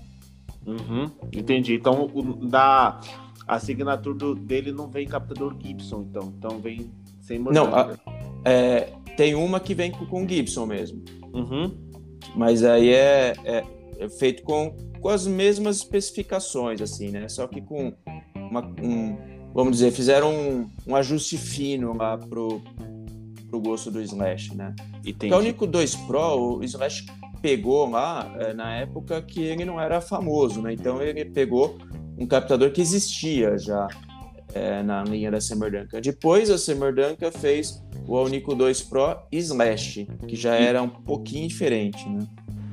Uhum, 0.67 1.11
entendi. 1.33 1.75
Então, 1.75 2.11
o, 2.13 2.47
da, 2.47 3.01
a 3.47 3.55
assinatura 3.57 4.17
do, 4.17 4.35
dele 4.35 4.73
não 4.73 4.89
vem 4.89 5.07
captador 5.07 5.57
Gibson, 5.61 6.07
então. 6.11 6.33
Então 6.37 6.59
vem 6.59 6.91
sem 7.21 7.39
Não, 7.39 7.75
a, 7.75 7.97
é, 8.45 8.93
tem 9.17 9.35
uma 9.35 9.61
que 9.61 9.75
vem 9.75 9.91
com, 9.91 10.05
com 10.07 10.29
Gibson 10.29 10.67
mesmo. 10.67 11.03
Uhum. 11.33 11.86
Mas 12.35 12.65
aí 12.65 12.91
é, 12.91 13.35
é, 13.45 13.65
é, 13.99 14.09
feito 14.09 14.43
com, 14.43 14.75
com 15.01 15.09
as 15.09 15.27
mesmas 15.27 15.79
especificações, 15.79 16.81
assim, 16.81 17.11
né? 17.11 17.29
Só 17.29 17.47
que 17.47 17.61
com 17.61 17.93
uma, 18.35 18.61
um, 18.83 19.17
vamos 19.55 19.79
dizer, 19.79 19.91
fizeram 19.93 20.33
um, 20.33 20.71
um 20.87 20.97
ajuste 20.97 21.39
fino 21.39 21.97
lá 21.97 22.19
pro, 22.19 22.61
pro 23.49 23.61
gosto 23.61 23.91
do 23.91 24.01
Slash, 24.01 24.55
né? 24.55 24.75
Entendi. 25.01 25.27
Então, 25.27 25.39
o 25.39 25.43
Nico 25.43 25.67
2 25.67 25.95
Pro, 25.97 26.59
o 26.59 26.65
Slash 26.65 27.07
pegou 27.41 27.89
lá 27.89 28.35
é, 28.41 28.53
na 28.53 28.77
época 28.77 29.23
que 29.23 29.41
ele 29.41 29.65
não 29.65 29.81
era 29.81 30.01
famoso, 30.01 30.61
né? 30.61 30.73
Então 30.73 31.01
ele 31.01 31.25
pegou 31.25 31.79
um 32.19 32.27
captador 32.27 32.71
que 32.73 32.81
existia 32.81 33.57
já 33.59 33.87
é, 34.55 34.83
na 34.83 35.03
linha 35.05 35.31
da 35.31 35.39
Duncan. 35.71 36.01
Depois 36.01 36.51
a 36.51 36.57
Duncan 36.93 37.31
fez 37.31 37.83
o 38.07 38.17
Alnico 38.17 38.55
2 38.55 38.83
Pro 38.83 39.17
Slash, 39.33 40.07
que 40.27 40.37
já 40.37 40.55
era 40.55 40.83
um 40.83 40.89
pouquinho 40.89 41.49
diferente, 41.49 42.09
né? 42.09 42.27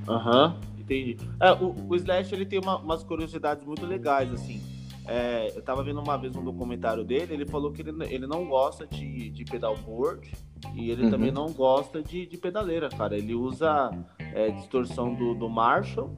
Aham, 0.08 0.48
uhum, 0.48 0.82
entendi. 0.82 1.18
É, 1.40 1.52
o, 1.54 1.76
o, 1.90 1.96
Slash 1.96 2.34
ele 2.34 2.46
tem 2.46 2.60
uma, 2.60 2.78
umas 2.78 3.04
curiosidades 3.04 3.66
muito 3.66 3.86
legais, 3.86 4.32
assim. 4.32 4.62
É, 5.08 5.52
eu 5.56 5.62
tava 5.62 5.84
vendo 5.84 6.00
uma 6.00 6.18
vez 6.18 6.36
um 6.36 6.44
documentário 6.44 7.04
dele, 7.04 7.34
ele 7.34 7.46
falou 7.46 7.72
que 7.72 7.82
ele, 7.82 7.92
ele 8.10 8.26
não 8.26 8.48
gosta 8.48 8.88
de, 8.88 9.30
de 9.30 9.44
pedalboard 9.44 10.32
e 10.74 10.90
ele 10.90 11.06
uhum. 11.06 11.12
também 11.12 11.32
não 11.32 11.48
gosta 11.48 12.02
de, 12.02 12.26
de 12.26 12.38
pedaleira, 12.38 12.90
cara. 12.90 13.18
Ele 13.18 13.36
usa 13.36 13.92
é, 14.20 14.50
distorção 14.52 15.14
do, 15.14 15.36
do 15.36 15.50
Marshall. 15.50 16.16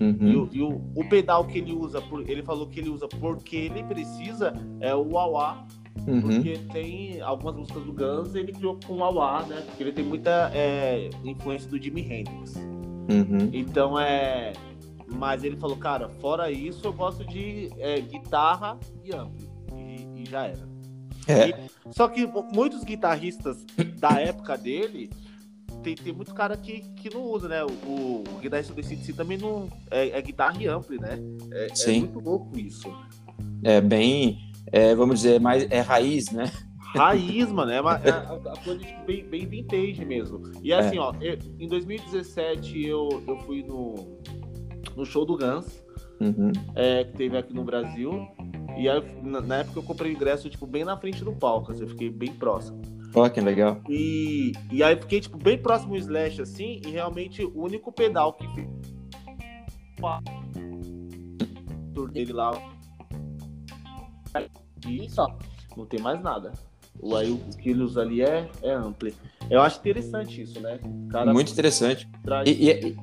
Uhum. 0.00 0.16
E, 0.20 0.36
o, 0.36 0.48
e 0.52 0.62
o, 0.62 0.80
o, 0.94 1.08
pedal 1.08 1.44
que 1.44 1.58
ele 1.58 1.72
usa, 1.72 2.00
por, 2.00 2.28
ele 2.28 2.42
falou 2.44 2.68
que 2.68 2.78
ele 2.78 2.88
usa 2.88 3.08
porque 3.08 3.56
ele 3.56 3.82
precisa 3.82 4.52
é 4.78 4.94
o 4.94 5.08
wah 5.08 5.66
uhum. 6.06 6.20
porque 6.20 6.56
tem 6.72 7.20
algumas 7.20 7.56
músicas 7.56 7.82
do 7.82 7.92
Guns 7.92 8.32
ele 8.36 8.52
criou 8.52 8.78
com 8.86 8.92
o 8.92 9.14
wah 9.14 9.44
né? 9.44 9.60
Porque 9.66 9.82
ele 9.82 9.90
tem 9.90 10.04
muita 10.04 10.52
é, 10.54 11.10
influência 11.24 11.68
do 11.68 11.82
Jimi 11.82 12.02
Hendrix. 12.02 12.54
Uhum. 13.08 13.50
Então 13.52 13.98
é. 13.98 14.52
Mas 15.10 15.44
ele 15.44 15.56
falou, 15.56 15.76
cara, 15.76 16.08
fora 16.08 16.50
isso 16.50 16.86
eu 16.86 16.92
gosto 16.92 17.24
de 17.24 17.70
é, 17.78 18.00
guitarra 18.00 18.78
e 19.04 19.14
ampli. 19.14 19.48
E, 19.74 20.22
e 20.22 20.24
já 20.28 20.46
era. 20.46 20.68
É. 21.26 21.48
E, 21.48 21.54
só 21.92 22.08
que 22.08 22.26
muitos 22.52 22.84
guitarristas 22.84 23.64
da 23.98 24.20
época 24.20 24.56
dele 24.56 25.10
tem, 25.82 25.94
tem 25.94 26.12
muito 26.12 26.34
cara 26.34 26.56
que, 26.56 26.80
que 26.96 27.12
não 27.12 27.22
usa, 27.22 27.48
né? 27.48 27.64
O, 27.64 28.24
o 28.28 28.38
guitarrista 28.40 28.74
do 28.74 28.82
CDC 28.82 29.12
também 29.12 29.38
não. 29.38 29.68
É, 29.90 30.10
é 30.10 30.22
guitarra 30.22 30.56
e 30.60 30.66
ampli, 30.66 30.98
né? 30.98 31.18
É, 31.52 31.74
Sim. 31.74 31.96
é 31.96 32.00
muito 32.00 32.20
louco 32.20 32.58
isso. 32.58 32.92
É 33.62 33.80
bem, 33.80 34.38
é, 34.72 34.94
vamos 34.94 35.20
dizer, 35.20 35.40
mais 35.40 35.66
é 35.70 35.80
raiz, 35.80 36.30
né? 36.30 36.50
Raiz, 36.94 37.50
mano, 37.52 37.70
é, 37.70 37.80
uma, 37.80 37.96
é 38.04 38.10
a, 38.10 38.54
coisa 38.64 38.78
tipo, 38.78 39.04
bem, 39.04 39.24
bem 39.24 39.46
vintage 39.46 40.04
mesmo. 40.04 40.50
E 40.62 40.72
assim, 40.72 40.96
é. 40.96 41.00
ó, 41.00 41.14
eu, 41.20 41.38
em 41.58 41.68
2017 41.68 42.86
eu, 42.86 43.22
eu 43.26 43.36
fui 43.40 43.62
no, 43.62 44.18
no 44.96 45.04
show 45.04 45.24
do 45.24 45.36
Guns, 45.36 45.82
uhum. 46.20 46.52
é, 46.74 47.04
que 47.04 47.12
teve 47.12 47.36
aqui 47.36 47.54
no 47.54 47.64
Brasil. 47.64 48.26
E 48.76 48.88
aí, 48.88 49.02
na, 49.22 49.56
época 49.56 49.78
eu 49.78 49.82
comprei 49.82 50.12
ingresso, 50.12 50.48
tipo, 50.48 50.66
bem 50.66 50.84
na 50.84 50.96
frente 50.96 51.24
do 51.24 51.32
palco, 51.32 51.72
assim, 51.72 51.82
eu 51.82 51.88
fiquei 51.88 52.10
bem 52.10 52.32
próximo. 52.32 52.80
Pô, 53.12 53.28
que 53.28 53.40
legal. 53.40 53.80
E, 53.88 54.52
e 54.70 54.82
aí 54.82 54.94
fiquei, 54.96 55.20
tipo, 55.20 55.38
bem 55.38 55.58
próximo 55.58 55.92
do 55.92 55.98
Slash, 55.98 56.42
assim, 56.42 56.80
e 56.86 56.90
realmente 56.90 57.42
o 57.44 57.62
único 57.62 57.90
pedal 57.90 58.34
que 58.34 58.46
fez 58.54 58.68
dele 62.12 62.32
lá. 62.32 62.52
E 64.86 65.10
só. 65.10 65.36
Não 65.76 65.86
tem 65.86 66.00
mais 66.00 66.22
nada. 66.22 66.52
O, 67.00 67.14
aí, 67.14 67.30
o 67.30 67.38
que 67.56 67.70
ele 67.70 67.82
usa 67.82 68.02
ali 68.02 68.22
é, 68.22 68.48
é 68.62 68.72
amplo. 68.72 69.10
Eu 69.50 69.60
acho 69.60 69.78
interessante 69.78 70.42
isso, 70.42 70.60
né? 70.60 70.80
Cara, 71.10 71.32
Muito 71.32 71.52
interessante. 71.52 72.08
Traz... 72.24 72.48
E, 72.48 72.70
e, 72.70 72.96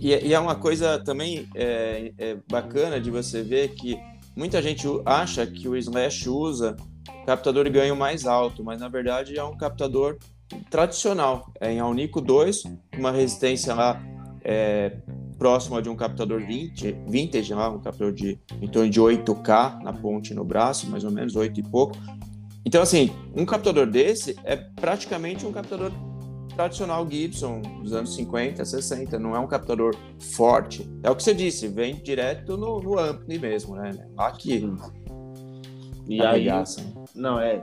e, 0.00 0.28
e, 0.28 0.34
é 0.34 0.38
uma 0.38 0.54
coisa 0.54 0.98
também 0.98 1.48
é, 1.54 2.12
é 2.18 2.36
bacana 2.48 3.00
de 3.00 3.10
você 3.10 3.42
ver 3.42 3.74
que 3.74 3.98
muita 4.36 4.62
gente 4.62 4.86
acha 5.04 5.46
que 5.46 5.68
o 5.68 5.76
Slash 5.76 6.28
usa 6.28 6.76
captador 7.26 7.64
de 7.64 7.70
ganho 7.70 7.96
mais 7.96 8.26
alto, 8.26 8.64
mas 8.64 8.80
na 8.80 8.88
verdade 8.88 9.38
é 9.38 9.44
um 9.44 9.56
captador 9.56 10.18
tradicional, 10.70 11.50
é 11.60 11.72
em 11.72 11.80
Alnico 11.80 12.20
2, 12.20 12.64
uma 12.98 13.10
resistência 13.10 13.74
lá 13.74 14.00
é, 14.44 14.96
próxima 15.38 15.80
de 15.80 15.88
um 15.88 15.96
captador 15.96 16.40
vintage, 16.40 16.96
vintage 17.08 17.54
lá, 17.54 17.70
um 17.70 17.80
captador 17.80 18.12
de 18.12 18.38
em 18.60 18.68
torno 18.68 18.90
de 18.90 19.00
8K 19.00 19.82
na 19.82 19.92
ponte 19.92 20.34
no 20.34 20.44
braço, 20.44 20.88
mais 20.88 21.04
ou 21.04 21.10
menos 21.10 21.34
8 21.36 21.60
e 21.60 21.62
pouco. 21.62 21.96
Então 22.64 22.82
assim, 22.82 23.10
um 23.34 23.44
captador 23.44 23.86
desse 23.86 24.36
é 24.44 24.56
praticamente 24.56 25.46
um 25.46 25.52
captador 25.52 25.90
tradicional 26.54 27.08
Gibson 27.08 27.60
dos 27.82 27.92
anos 27.92 28.14
50, 28.14 28.64
60, 28.64 29.18
não 29.18 29.34
é 29.34 29.38
um 29.38 29.46
captador 29.46 29.94
forte. 30.18 30.88
É 31.02 31.10
o 31.10 31.16
que 31.16 31.22
você 31.22 31.34
disse, 31.34 31.68
vem 31.68 31.96
direto 31.96 32.56
no, 32.56 32.80
no 32.80 32.98
ampli 32.98 33.38
mesmo, 33.38 33.76
né? 33.76 33.90
Aqui. 34.16 34.68
E 36.08 36.20
aí, 36.20 36.46
não, 37.14 37.38
é, 37.38 37.62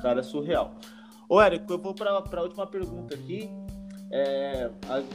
cara, 0.00 0.20
é 0.20 0.22
surreal. 0.22 0.74
Ô, 1.28 1.40
Érico, 1.40 1.72
eu 1.72 1.78
vou 1.78 1.94
para 1.94 2.10
a 2.10 2.42
última 2.42 2.66
pergunta 2.66 3.14
aqui. 3.14 3.50
É, 4.10 4.70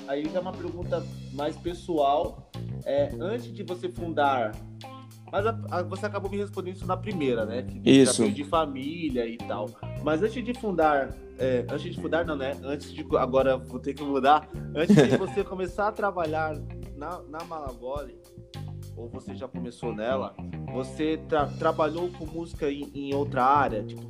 aí 0.07 0.29
é 0.33 0.39
uma 0.39 0.51
pergunta 0.51 1.03
mais 1.33 1.57
pessoal. 1.57 2.49
É, 2.85 3.09
antes 3.19 3.51
de 3.53 3.63
você 3.63 3.89
fundar. 3.89 4.51
Mas 5.33 5.47
a, 5.47 5.59
a, 5.71 5.81
você 5.81 6.05
acabou 6.05 6.29
me 6.29 6.37
respondendo 6.37 6.75
isso 6.75 6.85
na 6.85 6.95
primeira, 6.95 7.43
né? 7.43 7.63
Que 7.63 7.89
isso. 7.89 8.29
De 8.29 8.43
família 8.43 9.25
e 9.25 9.35
tal. 9.35 9.67
Mas 10.03 10.21
antes 10.21 10.45
de 10.45 10.53
fundar. 10.53 11.09
É, 11.39 11.65
antes 11.71 11.91
de 11.91 11.99
fundar, 11.99 12.23
não, 12.23 12.35
né? 12.35 12.55
Antes 12.63 12.93
de. 12.93 13.03
Agora 13.17 13.57
vou 13.57 13.79
ter 13.79 13.95
que 13.95 14.03
mudar. 14.03 14.47
Antes 14.75 14.95
de 14.95 15.17
você 15.17 15.41
começar 15.43 15.87
a 15.87 15.91
trabalhar 15.91 16.55
na, 16.95 17.19
na 17.23 17.43
Malagoli, 17.45 18.15
ou 18.95 19.09
você 19.09 19.33
já 19.33 19.47
começou 19.47 19.91
nela, 19.91 20.35
você 20.71 21.17
tra 21.27 21.47
trabalhou 21.47 22.11
com 22.11 22.27
música 22.27 22.71
em, 22.71 22.91
em, 22.93 23.15
outra 23.15 23.43
área, 23.43 23.83
tipo, 23.83 24.03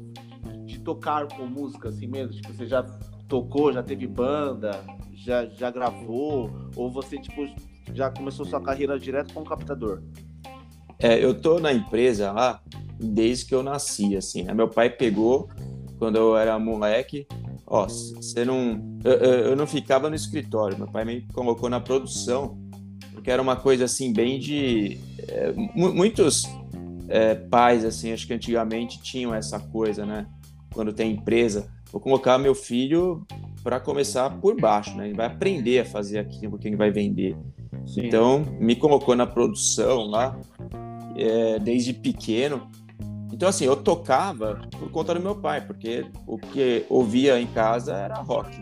de 0.65 0.77
tocar 0.79 1.25
com 1.29 1.45
música 1.45 1.88
assim 1.88 2.05
mesmo? 2.05 2.33
Tipo, 2.33 2.51
você 2.51 2.67
já 2.67 2.83
tocou, 3.29 3.71
já 3.71 3.81
teve 3.81 4.07
banda, 4.07 4.71
já, 5.13 5.45
já 5.45 5.71
gravou, 5.71 6.51
ou 6.75 6.91
você, 6.91 7.17
tipo, 7.17 7.45
já 7.93 8.09
começou 8.12 8.45
sua 8.45 8.59
carreira 8.59 8.99
direto 8.99 9.33
com 9.33 9.39
o 9.39 9.45
captador? 9.45 10.03
É, 11.03 11.21
eu 11.21 11.33
tô 11.33 11.59
na 11.59 11.73
empresa 11.73 12.31
lá 12.31 12.61
desde 12.97 13.45
que 13.45 13.53
eu 13.53 13.61
nasci, 13.61 14.15
assim, 14.15 14.43
né? 14.43 14.53
Meu 14.53 14.69
pai 14.69 14.89
pegou 14.89 15.49
quando 15.99 16.15
eu 16.15 16.37
era 16.37 16.57
moleque, 16.57 17.27
ó, 17.67 17.85
você 17.85 18.45
não... 18.45 18.81
Eu, 19.03 19.11
eu 19.11 19.55
não 19.55 19.67
ficava 19.67 20.09
no 20.09 20.15
escritório, 20.15 20.77
meu 20.77 20.87
pai 20.87 21.03
me 21.03 21.27
colocou 21.33 21.69
na 21.69 21.81
produção 21.81 22.57
porque 23.11 23.29
era 23.29 23.41
uma 23.41 23.57
coisa 23.57 23.85
assim 23.85 24.13
bem 24.13 24.39
de 24.39 24.97
é, 25.27 25.53
muitos 25.73 26.43
é, 27.07 27.35
pais 27.35 27.85
assim 27.85 28.11
acho 28.11 28.25
que 28.25 28.33
antigamente 28.33 29.01
tinham 29.01 29.33
essa 29.33 29.59
coisa 29.59 30.05
né? 30.05 30.25
Quando 30.73 30.91
tem 30.91 31.13
empresa 31.13 31.69
vou 31.91 32.01
colocar 32.01 32.37
meu 32.37 32.53
filho 32.53 33.25
para 33.63 33.79
começar 33.79 34.29
por 34.41 34.59
baixo 34.59 34.95
né? 34.97 35.07
Ele 35.07 35.15
vai 35.15 35.27
aprender 35.27 35.79
a 35.79 35.85
fazer 35.85 36.19
aquilo 36.19 36.57
que 36.57 36.67
ele 36.67 36.75
vai 36.75 36.91
vender. 36.91 37.37
Sim. 37.85 38.07
então 38.07 38.45
me 38.59 38.75
colocou 38.75 39.15
na 39.15 39.25
produção 39.25 40.05
lá 40.05 40.37
é, 41.17 41.60
desde 41.60 41.93
pequeno. 41.93 42.67
Então 43.32 43.49
assim 43.49 43.65
eu 43.65 43.76
tocava 43.76 44.62
por 44.78 44.89
conta 44.91 45.13
do 45.13 45.19
meu 45.19 45.36
pai 45.36 45.62
porque 45.65 46.06
o 46.28 46.38
que 46.38 46.86
ouvia 46.89 47.39
em 47.39 47.47
casa 47.47 47.93
era 47.93 48.15
rock. 48.15 48.56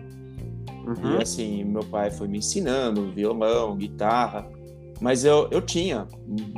Uhum. 0.86 1.18
E 1.18 1.22
assim, 1.22 1.64
meu 1.64 1.84
pai 1.84 2.10
foi 2.10 2.28
me 2.28 2.40
ensinando 2.40 3.12
violão, 3.12 3.76
guitarra, 3.76 4.48
mas 5.00 5.24
eu, 5.24 5.48
eu 5.52 5.62
tinha 5.62 6.08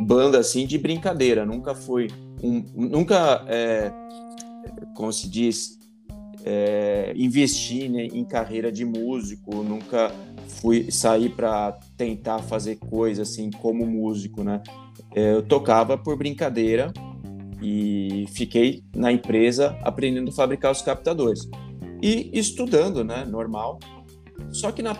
banda 0.02 0.40
assim 0.40 0.66
de 0.66 0.78
brincadeira, 0.78 1.46
nunca 1.46 1.76
fui 1.76 2.08
um, 2.44 2.64
nunca, 2.76 3.46
é, 3.48 3.92
como 4.96 5.12
se 5.14 5.30
diz, 5.30 5.80
é, 6.44 7.14
investi 7.16 7.88
né, 7.88 8.06
em 8.06 8.26
carreira 8.26 8.70
de 8.70 8.84
músico, 8.84 9.64
nunca 9.64 10.12
fui 10.60 10.92
sair 10.92 11.30
para 11.30 11.72
tentar 11.96 12.40
fazer 12.40 12.76
coisa 12.76 13.22
assim 13.22 13.50
como 13.50 13.86
músico, 13.86 14.44
né? 14.44 14.62
É, 15.16 15.34
eu 15.34 15.44
tocava 15.44 15.98
por 15.98 16.18
brincadeira 16.18 16.92
e 17.62 18.26
fiquei 18.34 18.84
na 18.96 19.12
empresa 19.12 19.78
aprendendo 19.84 20.30
a 20.30 20.34
fabricar 20.34 20.72
os 20.72 20.82
captadores 20.82 21.48
e 22.02 22.30
estudando, 22.34 23.04
né? 23.04 23.24
Normal. 23.26 23.80
Só 24.52 24.72
que 24.72 24.82
na, 24.82 24.98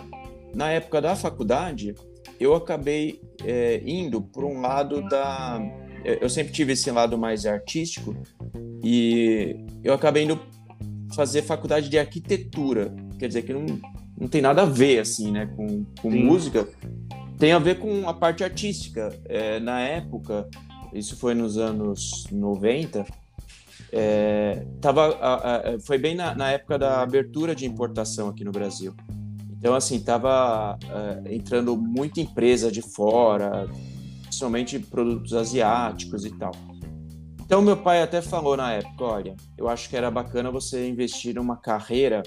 na 0.54 0.70
época 0.70 1.00
da 1.02 1.14
faculdade, 1.14 1.94
eu 2.40 2.54
acabei 2.54 3.20
é, 3.44 3.82
indo 3.84 4.22
por 4.22 4.44
um 4.44 4.60
lado 4.60 5.06
da. 5.08 5.60
Eu 6.04 6.28
sempre 6.28 6.52
tive 6.52 6.74
esse 6.74 6.90
lado 6.90 7.16
mais 7.16 7.46
artístico 7.46 8.14
e 8.82 9.56
eu 9.82 9.94
acabei 9.94 10.24
indo 10.24 10.38
fazer 11.14 11.42
faculdade 11.42 11.88
de 11.88 11.98
arquitetura. 11.98 12.94
Quer 13.18 13.28
dizer, 13.28 13.42
que 13.42 13.54
não, 13.54 13.64
não 14.18 14.28
tem 14.28 14.42
nada 14.42 14.62
a 14.62 14.66
ver, 14.66 15.00
assim, 15.00 15.30
né, 15.30 15.46
com, 15.56 15.84
com 16.00 16.10
música. 16.10 16.68
Tem 17.38 17.52
a 17.52 17.58
ver 17.58 17.78
com 17.78 18.08
a 18.08 18.14
parte 18.14 18.44
artística. 18.44 19.18
É, 19.26 19.58
na 19.60 19.80
época, 19.80 20.48
isso 20.92 21.16
foi 21.16 21.34
nos 21.34 21.58
anos 21.58 22.26
90, 22.30 23.04
é, 23.96 24.66
tava, 24.80 25.16
a, 25.20 25.56
a, 25.56 25.80
foi 25.80 25.98
bem 25.98 26.16
na, 26.16 26.34
na 26.34 26.50
época 26.50 26.76
da 26.76 27.00
abertura 27.00 27.54
de 27.54 27.64
importação 27.64 28.28
aqui 28.28 28.42
no 28.42 28.50
Brasil. 28.50 28.92
Então, 29.56 29.72
assim, 29.72 30.00
tava 30.00 30.76
uh, 30.76 31.32
entrando 31.32 31.76
muita 31.76 32.20
empresa 32.20 32.72
de 32.72 32.82
fora, 32.82 33.68
principalmente 34.22 34.80
produtos 34.80 35.32
asiáticos 35.32 36.24
e 36.24 36.30
tal. 36.36 36.50
Então, 37.40 37.62
meu 37.62 37.76
pai 37.76 38.02
até 38.02 38.20
falou 38.20 38.56
na 38.56 38.72
época: 38.72 39.04
olha, 39.04 39.36
eu 39.56 39.68
acho 39.68 39.88
que 39.88 39.96
era 39.96 40.10
bacana 40.10 40.50
você 40.50 40.88
investir 40.88 41.34
numa 41.34 41.56
carreira 41.56 42.22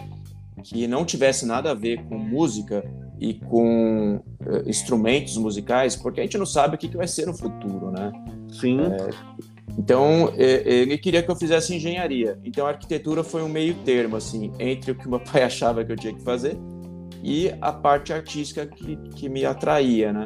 que 0.63 0.88
não 0.88 1.06
tivesse 1.06 1.46
nada 1.46 1.72
a 1.72 1.76
ver 1.76 2.04
com 2.06 2.17
música 2.17 2.82
e 3.20 3.36
com 3.36 4.18
uh, 4.18 4.70
instrumentos 4.70 5.38
musicais, 5.38 5.96
porque 5.96 6.20
a 6.20 6.24
gente 6.24 6.38
não 6.38 6.46
sabe 6.46 6.76
o 6.76 6.78
que, 6.78 6.88
que 6.88 6.98
vai 6.98 7.08
ser 7.08 7.26
no 7.26 7.34
futuro, 7.34 7.92
né? 7.92 8.12
Sim. 8.52 8.80
É, 8.82 9.10
então, 9.78 10.34
ele 10.36 10.98
queria 10.98 11.22
que 11.22 11.30
eu 11.30 11.36
fizesse 11.36 11.76
engenharia. 11.76 12.40
Então, 12.44 12.66
a 12.66 12.70
arquitetura 12.70 13.24
foi 13.24 13.44
um 13.44 13.50
meio 13.50 13.76
termo, 13.86 14.16
assim, 14.16 14.52
entre 14.60 14.92
o 14.92 14.96
que 14.96 15.08
meu 15.08 15.20
pai 15.32 15.44
achava 15.44 15.86
que 15.86 15.92
eu 15.92 15.96
tinha 15.96 16.14
que 16.14 16.22
fazer 16.24 16.58
e 17.24 17.52
a 17.62 17.72
parte 17.72 18.14
artística 18.14 18.66
que, 18.66 18.96
que 19.16 19.30
me 19.30 19.46
atraía, 19.46 20.14
né? 20.14 20.26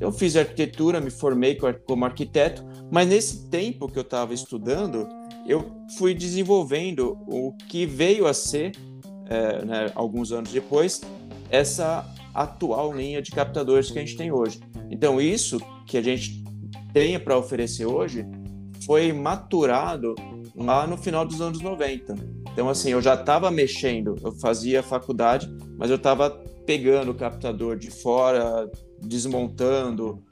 Eu 0.00 0.10
fiz 0.10 0.34
arquitetura, 0.34 1.00
me 1.00 1.10
formei 1.10 1.56
como 1.86 2.04
arquiteto, 2.04 2.64
mas 2.90 3.06
nesse 3.06 3.48
tempo 3.48 3.86
que 3.86 3.98
eu 3.98 4.02
estava 4.02 4.34
estudando, 4.34 5.06
eu 5.46 5.70
fui 5.96 6.12
desenvolvendo 6.14 7.18
o 7.26 7.52
que 7.68 7.86
veio 7.86 8.26
a 8.26 8.34
ser, 8.34 8.72
é, 9.28 9.64
né, 9.64 9.92
alguns 9.94 10.32
anos 10.32 10.50
depois, 10.50 11.02
essa 11.50 12.04
atual 12.34 12.92
linha 12.92 13.20
de 13.20 13.30
captadores 13.30 13.90
que 13.90 13.98
a 13.98 14.02
gente 14.02 14.16
tem 14.16 14.32
hoje. 14.32 14.60
Então, 14.90 15.20
isso 15.20 15.60
que 15.86 15.96
a 15.96 16.02
gente 16.02 16.42
tem 16.92 17.18
para 17.18 17.38
oferecer 17.38 17.86
hoje 17.86 18.26
foi 18.84 19.12
maturado 19.12 20.14
lá 20.54 20.86
no 20.86 20.96
final 20.96 21.24
dos 21.24 21.40
anos 21.40 21.60
90. 21.60 22.14
Então, 22.52 22.68
assim, 22.68 22.90
eu 22.90 23.00
já 23.00 23.14
estava 23.14 23.50
mexendo, 23.50 24.16
eu 24.22 24.32
fazia 24.32 24.82
faculdade, 24.82 25.48
mas 25.78 25.90
eu 25.90 25.96
estava 25.96 26.30
pegando 26.66 27.10
o 27.10 27.14
captador 27.14 27.76
de 27.76 27.90
fora, 27.90 28.70
desmontando. 29.00 30.22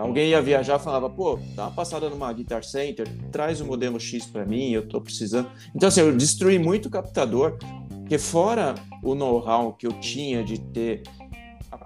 Alguém 0.00 0.30
ia 0.30 0.42
viajar 0.42 0.78
falava, 0.78 1.08
pô, 1.08 1.38
dá 1.54 1.64
uma 1.64 1.70
passada 1.70 2.08
numa 2.10 2.32
Guitar 2.32 2.64
Center, 2.64 3.06
traz 3.30 3.60
o 3.60 3.66
modelo 3.66 4.00
X 4.00 4.26
para 4.26 4.44
mim, 4.44 4.70
eu 4.70 4.82
estou 4.82 5.00
precisando. 5.00 5.50
Então, 5.74 5.88
assim, 5.88 6.00
eu 6.00 6.16
destruí 6.16 6.58
muito 6.58 6.86
o 6.86 6.90
captador 6.90 7.58
Porque 8.08 8.16
fora 8.16 8.74
o 9.02 9.14
know-how 9.14 9.74
que 9.74 9.86
eu 9.86 9.92
tinha 10.00 10.42
de 10.42 10.58
ter 10.58 11.02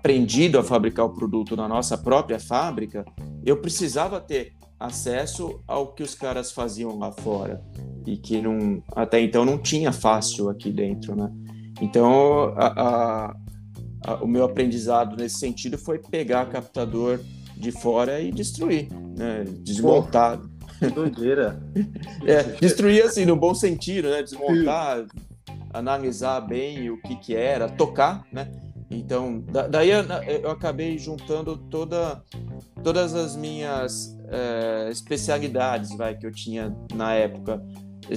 aprendido 0.03 0.59
a 0.59 0.65
fabricar 0.65 1.07
o 1.07 1.11
produto 1.11 1.55
na 1.55 1.69
nossa 1.69 1.97
própria 1.97 2.41
fábrica, 2.41 3.05
eu 3.47 3.59
precisava 3.59 4.21
ter 4.21 4.53
acesso 4.79 5.63
ao 5.65 5.95
que 5.95 6.03
os 6.03 6.13
caras 6.13 6.51
faziam 6.51 6.99
lá 6.99 7.13
fora 7.13 7.63
e 8.05 8.17
que 8.17 8.43
não, 8.43 8.83
até 8.97 9.21
então 9.21 9.45
não 9.45 9.57
tinha 9.57 9.93
fácil 9.93 10.51
aqui 10.51 10.73
dentro, 10.73 11.15
né? 11.15 11.31
Então, 11.81 12.53
a, 12.57 12.67
a, 12.67 13.37
a, 14.05 14.15
o 14.25 14.27
meu 14.27 14.45
aprendizado 14.45 15.17
nesse 15.17 15.39
sentido 15.39 15.79
foi 15.79 16.01
pegar 16.01 16.47
captador 16.47 17.21
de 17.57 17.71
fora 17.71 18.21
e 18.21 18.33
destruir, 18.33 18.89
né? 19.17 19.45
desmontar. 19.61 20.41
que 20.81 20.91
doideira! 20.91 21.63
é, 22.27 22.43
destruir 22.61 23.05
assim, 23.05 23.25
no 23.25 23.37
bom 23.37 23.55
sentido, 23.55 24.11
né? 24.11 24.21
Desmontar, 24.21 25.07
analisar 25.73 26.41
bem 26.41 26.91
o 26.91 27.01
que 27.01 27.15
que 27.15 27.37
era, 27.37 27.69
tocar, 27.69 28.25
né? 28.33 28.51
Então, 28.93 29.43
daí 29.71 29.91
eu 29.91 30.51
acabei 30.51 30.99
juntando 30.99 31.57
toda, 31.57 32.23
todas 32.83 33.15
as 33.15 33.35
minhas 33.35 34.19
é, 34.29 34.89
especialidades 34.91 35.97
vai, 35.97 36.17
que 36.17 36.27
eu 36.27 36.33
tinha 36.33 36.77
na 36.95 37.15
época. 37.15 37.63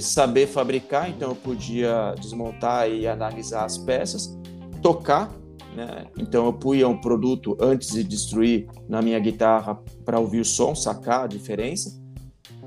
Saber 0.00 0.46
fabricar, 0.46 1.08
então 1.08 1.30
eu 1.30 1.36
podia 1.36 2.14
desmontar 2.20 2.90
e 2.90 3.06
analisar 3.06 3.64
as 3.64 3.78
peças, 3.78 4.36
tocar, 4.82 5.32
né? 5.74 6.06
então 6.18 6.44
eu 6.44 6.52
punha 6.52 6.88
um 6.88 7.00
produto 7.00 7.56
antes 7.60 7.92
de 7.92 8.02
destruir 8.02 8.66
na 8.88 9.00
minha 9.00 9.18
guitarra 9.18 9.80
para 10.04 10.18
ouvir 10.18 10.40
o 10.40 10.44
som, 10.44 10.74
sacar 10.74 11.24
a 11.24 11.26
diferença, 11.26 11.98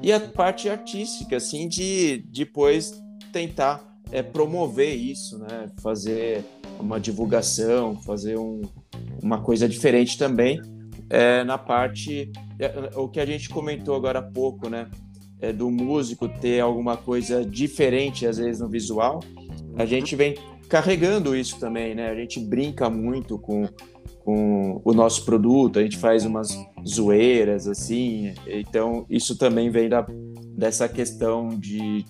e 0.01 0.13
a 0.13 0.19
parte 0.19 0.69
artística, 0.69 1.35
assim, 1.35 1.67
de 1.67 2.23
depois 2.29 3.03
tentar 3.33 3.85
é, 4.11 4.23
promover 4.23 4.95
isso, 4.95 5.37
né? 5.37 5.69
fazer 5.81 6.45
uma 6.79 6.99
divulgação, 6.99 7.95
fazer 8.01 8.37
um, 8.37 8.61
uma 9.21 9.41
coisa 9.41 9.67
diferente 9.67 10.17
também 10.17 10.61
é, 11.09 11.43
na 11.43 11.57
parte 11.57 12.31
é, 12.59 12.91
o 12.95 13.07
que 13.07 13.19
a 13.19 13.25
gente 13.25 13.49
comentou 13.49 13.95
agora 13.95 14.19
há 14.19 14.23
pouco, 14.23 14.69
né? 14.69 14.87
É, 15.41 15.53
do 15.53 15.71
músico 15.71 16.27
ter 16.27 16.59
alguma 16.59 16.97
coisa 16.97 17.45
diferente 17.45 18.27
às 18.27 18.37
vezes 18.37 18.59
no 18.61 18.67
visual, 18.67 19.21
a 19.77 19.85
gente 19.85 20.13
vem 20.13 20.35
carregando 20.67 21.33
isso 21.35 21.57
também, 21.59 21.95
né? 21.95 22.09
A 22.09 22.15
gente 22.15 22.39
brinca 22.41 22.89
muito 22.89 23.39
com, 23.39 23.65
com 24.25 24.81
o 24.83 24.93
nosso 24.93 25.23
produto, 25.23 25.79
a 25.79 25.81
gente 25.81 25.97
faz 25.97 26.25
umas 26.25 26.49
zoeiras 26.85 27.67
assim, 27.67 28.33
então 28.45 29.05
isso 29.09 29.37
também 29.37 29.69
vem 29.69 29.87
da, 29.87 30.05
dessa 30.57 30.89
questão 30.89 31.47
de 31.47 32.03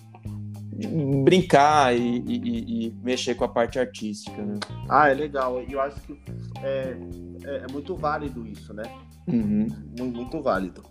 brincar 1.24 1.96
e, 1.96 2.18
e, 2.26 2.86
e, 2.86 2.90
mexer 3.02 3.34
com 3.34 3.44
a 3.44 3.48
parte 3.48 3.78
artística, 3.78 4.42
né? 4.42 4.58
Ah, 4.88 5.08
é 5.08 5.14
legal. 5.14 5.60
Eu 5.62 5.80
acho 5.80 6.00
que 6.00 6.18
é, 6.62 6.96
é, 7.44 7.56
é, 7.56 7.72
muito 7.72 7.96
válido 7.96 8.46
isso, 8.46 8.72
né? 8.72 8.84
Uhum. 9.26 9.66
Muito, 9.98 10.16
muito, 10.16 10.42
válido. 10.42 10.82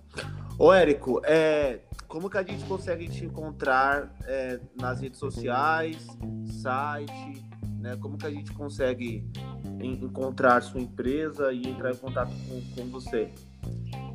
Ô, 0.58 0.74
Érico, 0.74 1.22
é, 1.24 1.80
como 2.08 2.30
que 2.30 2.38
a 2.38 2.44
gente 2.44 2.64
consegue 2.66 3.08
te 3.08 3.26
encontrar 3.26 4.16
é, 4.26 4.60
nas 4.80 5.02
redes 5.02 5.20
sociais, 5.20 6.06
site, 6.62 7.46
né? 7.80 7.98
Como 8.00 8.18
que 8.18 8.26
a 8.26 8.32
gente 8.32 8.52
consegue 8.54 9.26
encontrar 9.82 10.62
sua 10.62 10.82
empresa 10.82 11.52
e 11.54 11.68
entrar 11.68 11.92
em 11.92 11.98
contato 11.98 12.32
com, 12.48 12.62
com 12.76 12.90
você? 12.90 13.30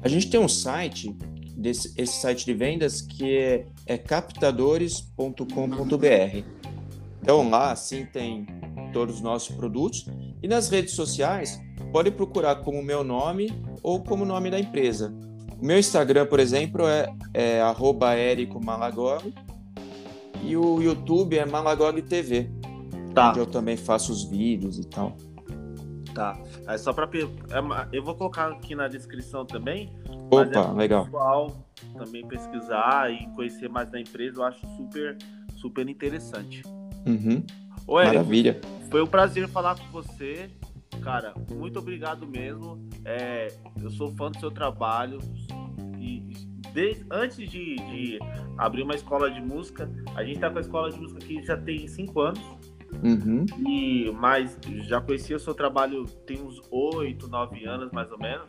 A 0.02 0.08
gente 0.08 0.28
tem 0.28 0.38
um 0.38 0.48
site 0.48 1.16
desse 1.56 1.92
esse 1.96 2.20
site 2.20 2.44
de 2.44 2.54
vendas 2.54 3.00
que 3.00 3.36
é, 3.36 3.66
é 3.86 3.98
captadores.com.br. 3.98 6.44
Então 7.22 7.48
lá 7.48 7.72
assim 7.72 8.06
tem 8.06 8.46
todos 8.92 9.16
os 9.16 9.20
nossos 9.20 9.54
produtos 9.54 10.06
e 10.42 10.48
nas 10.48 10.68
redes 10.68 10.94
sociais 10.94 11.60
pode 11.92 12.10
procurar 12.10 12.56
como 12.56 12.82
meu 12.82 13.02
nome 13.02 13.52
ou 13.82 14.02
como 14.02 14.24
nome 14.24 14.50
da 14.50 14.58
empresa. 14.58 15.14
O 15.60 15.64
meu 15.64 15.78
Instagram, 15.78 16.26
por 16.26 16.40
exemplo, 16.40 16.86
é, 16.86 17.08
é 17.32 17.60
@erico_malagog 18.32 19.32
e 20.42 20.56
o 20.56 20.82
YouTube 20.82 21.38
é 21.38 21.46
Malagog 21.46 22.02
TV, 22.02 22.50
tá. 23.14 23.30
onde 23.30 23.38
eu 23.38 23.46
também 23.46 23.76
faço 23.76 24.12
os 24.12 24.24
vídeos 24.24 24.78
e 24.78 24.86
tal. 24.86 25.16
Tá. 26.14 26.38
É 26.68 26.78
só 26.78 26.92
para 26.92 27.08
eu 27.92 28.04
vou 28.04 28.14
colocar 28.14 28.48
aqui 28.48 28.74
na 28.74 28.86
descrição 28.86 29.44
também. 29.44 29.92
Opa, 30.42 30.70
é 30.70 30.72
legal. 30.72 31.04
Pessoal 31.04 31.64
também 31.96 32.26
pesquisar 32.26 33.12
e 33.12 33.26
conhecer 33.34 33.68
mais 33.68 33.90
da 33.90 34.00
empresa, 34.00 34.40
eu 34.40 34.44
acho 34.44 34.66
super 34.76 35.16
super 35.56 35.88
interessante. 35.88 36.62
Uhum. 37.06 37.42
Maravilha. 37.88 38.60
Foi 38.90 39.02
um 39.02 39.06
prazer 39.06 39.48
falar 39.48 39.78
com 39.78 39.86
você. 39.90 40.50
Cara, 41.02 41.34
muito 41.50 41.78
obrigado 41.78 42.26
mesmo. 42.26 42.86
É, 43.04 43.48
eu 43.82 43.90
sou 43.90 44.14
fã 44.14 44.30
do 44.30 44.38
seu 44.38 44.50
trabalho. 44.50 45.18
E 45.98 46.22
desde, 46.72 47.04
antes 47.10 47.36
de, 47.50 47.76
de, 47.76 48.18
abrir 48.58 48.82
uma 48.82 48.94
escola 48.94 49.30
de 49.30 49.40
música, 49.40 49.90
a 50.14 50.22
gente 50.22 50.38
tá 50.38 50.50
com 50.50 50.58
a 50.58 50.60
escola 50.60 50.90
de 50.90 51.00
música 51.00 51.20
que 51.20 51.42
já 51.42 51.56
tem 51.56 51.86
cinco 51.88 52.20
anos. 52.20 52.42
Uhum. 53.02 53.44
E, 53.66 54.10
mas 54.12 54.58
já 54.82 55.00
conhecia 55.00 55.36
o 55.36 55.40
seu 55.40 55.54
trabalho 55.54 56.04
tem 56.26 56.40
uns 56.40 56.60
oito, 56.70 57.26
nove 57.28 57.64
anos 57.64 57.90
mais 57.90 58.10
ou 58.12 58.18
menos. 58.18 58.46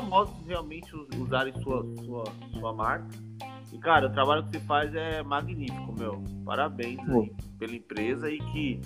Famosos 0.00 0.34
realmente 0.46 0.90
usarem 1.18 1.52
sua, 1.62 1.86
sua, 2.04 2.24
sua 2.58 2.72
marca. 2.72 3.08
E, 3.72 3.78
cara, 3.78 4.06
o 4.06 4.12
trabalho 4.12 4.44
que 4.44 4.52
você 4.52 4.60
faz 4.60 4.94
é 4.94 5.22
magnífico, 5.22 5.94
meu. 5.98 6.22
Parabéns 6.44 6.98
aí 7.08 7.32
pela 7.58 7.74
empresa 7.74 8.30
e 8.30 8.38
que 8.38 8.80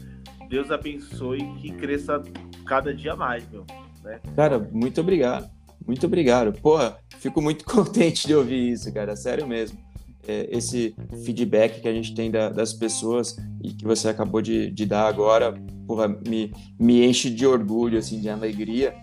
Deus 0.49 0.70
abençoe 0.70 1.40
e 1.40 1.55
que 1.55 1.73
cresça 1.73 2.23
cada 2.66 2.94
dia 2.94 3.14
mais, 3.14 3.49
meu. 3.51 3.64
Né? 4.03 4.20
Cara, 4.35 4.59
muito 4.73 5.01
obrigado. 5.01 5.51
Muito 5.87 6.07
obrigado. 6.07 6.59
Porra, 6.61 6.99
fico 7.18 7.42
muito 7.42 7.64
contente 7.66 8.27
de 8.27 8.35
ouvir 8.35 8.70
isso, 8.70 8.92
cara. 8.92 9.16
Sério 9.16 9.46
mesmo 9.46 9.79
é, 10.27 10.49
esse 10.51 10.94
feedback 11.25 11.81
que 11.81 11.88
a 11.88 11.92
gente 11.92 12.14
tem 12.14 12.31
da, 12.31 12.49
das 12.49 12.73
pessoas 12.73 13.37
e 13.62 13.73
que 13.73 13.85
você 13.85 14.09
acabou 14.09 14.40
de, 14.40 14.70
de 14.70 14.87
dar 14.87 15.07
agora, 15.07 15.55
porra, 15.87 16.09
me, 16.09 16.53
me 16.79 17.05
enche 17.05 17.31
de 17.31 17.46
orgulho, 17.46 17.99
assim, 17.99 18.20
de 18.20 18.29
alegria, 18.29 18.94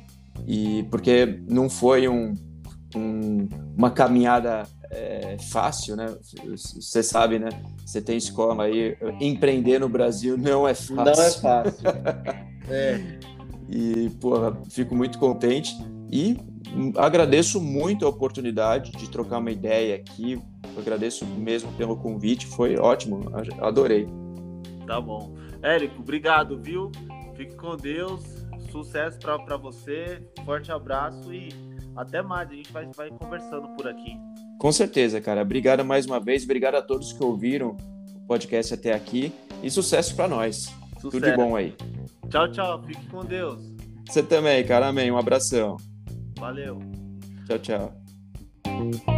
e 0.46 0.84
porque 0.92 1.42
não 1.50 1.70
foi 1.70 2.08
um, 2.08 2.34
um 2.96 3.48
uma 3.78 3.92
caminhada 3.92 4.64
é, 4.90 5.38
fácil, 5.52 5.96
né? 5.96 6.08
Você 6.56 7.04
sabe, 7.04 7.40
né? 7.40 7.50
Você 7.86 8.02
tem 8.02 8.18
escola 8.18 8.64
aí, 8.64 8.98
empreender 9.20 9.80
no 9.80 9.90
Brasil 9.90 10.38
não 10.38 10.68
é 10.68 10.74
fácil. 10.74 10.96
Não 10.96 11.12
é 11.12 11.32
fácil. 11.32 11.88
é. 12.70 13.20
E, 13.70 14.10
porra, 14.22 14.58
fico 14.70 14.96
muito 14.96 15.20
contente 15.20 15.76
e 16.12 16.38
agradeço 16.98 17.62
muito 17.62 18.06
a 18.06 18.10
oportunidade 18.10 18.92
de 18.92 19.10
trocar 19.10 19.40
uma 19.40 19.52
ideia 19.52 19.96
aqui, 19.96 20.42
agradeço 20.78 21.26
mesmo 21.26 21.72
pelo 21.74 21.98
convite, 21.98 22.48
foi 22.48 22.78
ótimo, 22.78 23.32
adorei. 23.60 24.08
Tá 24.86 25.02
bom. 25.02 25.36
Érico, 25.62 26.00
obrigado, 26.00 26.58
viu? 26.58 26.92
Fique 27.36 27.56
com 27.56 27.76
Deus, 27.76 28.24
sucesso 28.72 29.18
para 29.20 29.58
você, 29.58 30.22
forte 30.46 30.72
abraço 30.72 31.34
e 31.34 31.50
até 31.96 32.22
mais. 32.22 32.50
A 32.50 32.54
gente 32.54 32.72
vai, 32.72 32.86
vai 32.96 33.10
conversando 33.10 33.68
por 33.76 33.88
aqui. 33.88 34.18
Com 34.60 34.72
certeza, 34.72 35.22
cara. 35.22 35.42
Obrigado 35.42 35.84
mais 35.86 36.06
uma 36.06 36.20
vez, 36.20 36.44
obrigado 36.44 36.76
a 36.76 36.82
todos 36.82 37.14
que 37.14 37.24
ouviram 37.24 37.78
o 38.16 38.28
podcast 38.28 38.74
até 38.74 38.94
aqui 38.94 39.34
e 39.62 39.70
sucesso 39.70 40.16
para 40.16 40.28
nós. 40.28 40.74
Sucesso. 41.00 41.12
Tudo 41.12 41.22
de 41.22 41.36
bom 41.36 41.56
aí. 41.56 41.76
Tchau, 42.30 42.52
tchau. 42.52 42.84
Fique 42.84 43.06
com 43.08 43.24
Deus. 43.24 43.62
Você 44.08 44.24
também, 44.24 44.66
cara. 44.66 44.88
Amém. 44.88 45.12
Um 45.12 45.18
abração. 45.18 45.78
Valeu. 46.38 46.80
Tchau, 47.46 47.60
tchau. 47.60 49.17